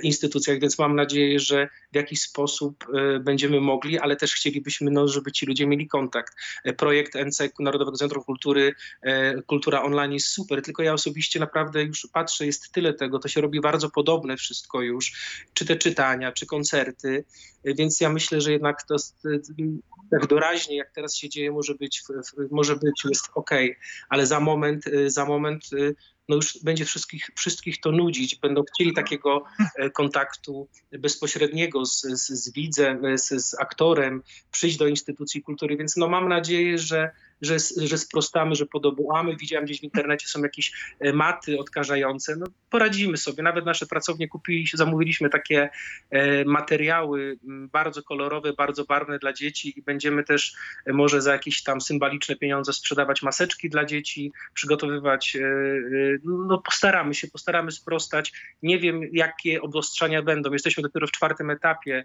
instytucjach, 0.02 0.60
więc 0.60 0.78
mam 0.78 0.96
nadzieję, 0.96 1.40
że 1.40 1.68
w 1.92 1.96
jakiś 1.96 2.20
sposób 2.20 2.86
będziemy 3.20 3.60
mogli, 3.60 3.98
ale 3.98 4.16
też 4.16 4.34
chcielibyśmy, 4.56 4.90
no, 4.90 5.08
żeby 5.08 5.32
ci 5.32 5.46
ludzie 5.46 5.66
mieli 5.66 5.88
kontakt. 5.88 6.34
E, 6.64 6.72
Projekt 6.72 7.14
NC 7.14 7.50
Narodowego 7.60 7.96
Centrum 7.96 8.24
Kultury, 8.24 8.74
e, 9.02 9.42
Kultura 9.42 9.82
Online 9.82 10.12
jest 10.12 10.26
super, 10.26 10.62
tylko 10.62 10.82
ja 10.82 10.92
osobiście 10.92 11.40
naprawdę 11.40 11.82
już 11.82 12.08
patrzę, 12.12 12.46
jest 12.46 12.72
tyle 12.72 12.94
tego, 12.94 13.18
to 13.18 13.28
się 13.28 13.40
robi 13.40 13.60
bardzo 13.60 13.90
podobne 13.90 14.36
wszystko 14.36 14.82
już, 14.82 15.12
czy 15.54 15.66
te 15.66 15.76
czytania, 15.76 16.32
czy 16.32 16.46
koncerty, 16.46 17.24
e, 17.64 17.74
więc 17.74 18.00
ja 18.00 18.08
myślę, 18.08 18.40
że 18.40 18.52
jednak 18.52 18.82
to 18.82 18.96
tak 20.10 20.26
doraźnie, 20.26 20.76
jak 20.76 20.92
teraz 20.92 21.16
się 21.16 21.28
dzieje, 21.28 21.52
może 21.52 21.74
być, 21.74 22.02
może 22.50 22.76
być 22.76 23.04
jest 23.04 23.24
ok, 23.34 23.50
ale 24.08 24.26
za 24.26 24.40
moment, 24.40 24.84
za 25.06 25.24
moment 25.24 25.64
no 26.28 26.36
już 26.36 26.58
będzie 26.62 26.84
wszystkich, 26.84 27.30
wszystkich 27.36 27.80
to 27.80 27.92
nudzić. 27.92 28.36
Będą 28.36 28.62
chcieli 28.74 28.94
takiego 28.94 29.44
e, 29.76 29.90
kontaktu 29.90 30.68
bezpośredniego 30.92 31.86
z, 31.86 32.02
z, 32.02 32.26
z 32.28 32.52
widzem, 32.52 33.04
e, 33.04 33.18
z, 33.18 33.28
z 33.28 33.54
aktorem, 33.54 34.22
przyjść 34.50 34.76
do 34.76 34.86
instytucji 34.86 35.42
kultury, 35.42 35.76
więc 35.76 35.96
no 35.96 36.08
mam 36.08 36.28
nadzieję, 36.28 36.78
że, 36.78 37.10
że, 37.42 37.56
że 37.76 37.98
sprostamy, 37.98 38.54
że 38.54 38.66
podobamy. 38.66 39.36
Widziałem 39.36 39.64
gdzieś 39.64 39.80
w 39.80 39.84
internecie 39.84 40.28
są 40.28 40.42
jakieś 40.42 40.72
e, 41.00 41.12
maty 41.12 41.58
odkażające. 41.58 42.36
No 42.36 42.46
poradzimy 42.70 43.16
sobie. 43.16 43.42
Nawet 43.42 43.66
nasze 43.66 43.86
pracownie 43.86 44.28
kupili, 44.28 44.66
zamówiliśmy 44.74 45.30
takie 45.30 45.68
e, 46.10 46.44
materiały 46.44 47.38
bardzo 47.72 48.02
kolorowe, 48.02 48.52
bardzo 48.52 48.84
barwne 48.84 49.18
dla 49.18 49.32
dzieci 49.32 49.78
i 49.78 49.82
będziemy 49.82 50.24
też 50.24 50.54
e, 50.86 50.92
może 50.92 51.22
za 51.22 51.32
jakieś 51.32 51.62
tam 51.62 51.80
symboliczne 51.80 52.36
pieniądze 52.36 52.72
sprzedawać 52.72 53.22
maseczki 53.22 53.70
dla 53.70 53.84
dzieci, 53.84 54.32
przygotowywać. 54.54 55.36
No 56.24 56.58
postaramy 56.58 57.14
się, 57.14 57.28
postaramy 57.28 57.72
sprostać. 57.72 58.32
Nie 58.62 58.78
wiem, 58.78 59.00
jakie 59.12 59.62
obostrzenia 59.62 60.22
będą. 60.22 60.52
Jesteśmy 60.52 60.82
dopiero 60.82 61.06
w 61.06 61.12
czwartym 61.12 61.50
etapie 61.50 62.04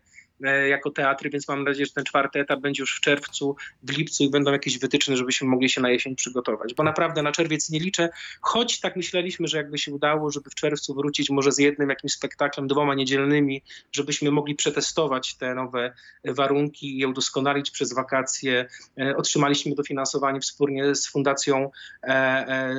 jako 0.69 0.91
teatry, 0.91 1.29
więc 1.29 1.47
mam 1.47 1.63
nadzieję, 1.63 1.85
że 1.85 1.91
ten 1.91 2.03
czwarty 2.03 2.39
etap 2.39 2.59
będzie 2.59 2.83
już 2.83 2.97
w 2.97 3.01
czerwcu, 3.01 3.55
w 3.83 3.97
lipcu 3.97 4.23
i 4.23 4.29
będą 4.29 4.51
jakieś 4.51 4.79
wytyczne, 4.79 5.17
żebyśmy 5.21 5.47
mogli 5.47 5.69
się 5.69 5.81
na 5.81 5.89
jesień 5.89 6.15
przygotować. 6.15 6.73
Bo 6.73 6.83
naprawdę 6.83 7.21
na 7.21 7.31
czerwiec 7.31 7.69
nie 7.69 7.79
liczę, 7.79 8.09
choć 8.41 8.79
tak 8.79 8.95
myśleliśmy, 8.95 9.47
że 9.47 9.57
jakby 9.57 9.77
się 9.77 9.93
udało, 9.93 10.31
żeby 10.31 10.49
w 10.49 10.55
czerwcu 10.55 10.93
wrócić 10.93 11.29
może 11.29 11.51
z 11.51 11.57
jednym 11.57 11.89
jakimś 11.89 12.13
spektaklem, 12.13 12.67
dwoma 12.67 12.95
niedzielnymi, 12.95 13.61
żebyśmy 13.91 14.31
mogli 14.31 14.55
przetestować 14.55 15.35
te 15.35 15.55
nowe 15.55 15.93
warunki 16.25 16.95
i 16.95 16.97
je 16.97 17.07
udoskonalić 17.07 17.71
przez 17.71 17.93
wakacje. 17.93 18.67
E, 18.99 19.17
Otrzymaliśmy 19.17 19.75
dofinansowanie 19.75 20.39
wspólnie 20.39 20.95
z 20.95 21.07
Fundacją 21.07 21.71
e, 22.03 22.07
e, 22.07 22.73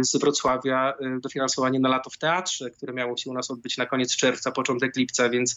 z 0.00 0.16
Wrocławia, 0.16 0.94
dofinansowanie 1.20 1.80
na 1.80 1.88
lato 1.88 2.10
w 2.10 2.18
teatrze, 2.18 2.70
które 2.70 2.92
miało 2.92 3.16
się 3.16 3.30
u 3.30 3.34
nas 3.34 3.50
odbyć 3.50 3.76
na 3.78 3.86
koniec 3.86 4.16
czerwca, 4.16 4.52
początek 4.52 4.96
lipca, 4.96 5.28
więc 5.28 5.56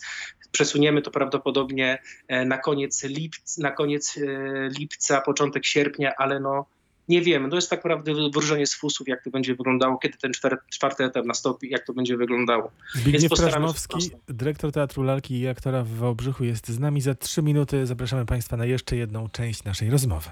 przesuniemy 0.52 1.02
to 1.02 1.12
prawdopodobnie 1.12 1.98
na 2.46 2.58
koniec, 2.58 3.04
lipc, 3.04 3.58
na 3.58 3.72
koniec 3.72 4.20
lipca, 4.80 5.22
początek 5.22 5.55
sierpnia, 5.64 6.12
ale 6.18 6.40
no 6.40 6.66
nie 7.10 7.22
wiemy. 7.22 7.50
To 7.50 7.56
jest 7.56 7.70
tak 7.70 7.80
naprawdę 7.80 8.14
wróżenie 8.34 8.68
z 8.68 8.76
fusów, 8.76 9.08
jak 9.08 9.24
to 9.24 9.30
będzie 9.30 9.56
wyglądało, 9.56 9.98
kiedy 9.98 10.18
ten 10.18 10.34
czwer, 10.34 10.58
czwarty 10.70 11.04
etap 11.04 11.26
nastąpi, 11.26 11.70
jak 11.70 11.86
to 11.86 11.94
będzie 11.94 12.18
wyglądało. 12.18 12.72
Zbigniew 12.94 13.32
sprostać. 13.78 14.10
dyrektor 14.28 14.72
Teatru 14.72 15.04
Lalki 15.04 15.40
i 15.40 15.48
aktora 15.48 15.84
w 15.84 15.90
Wałbrzychu 15.90 16.44
jest 16.44 16.68
z 16.68 16.80
nami. 16.80 17.02
Za 17.02 17.16
trzy 17.16 17.42
minuty 17.42 17.86
zapraszamy 17.86 18.26
Państwa 18.26 18.58
na 18.58 18.66
jeszcze 18.66 18.96
jedną 18.96 19.30
część 19.30 19.64
naszej 19.64 19.90
rozmowy. 19.90 20.30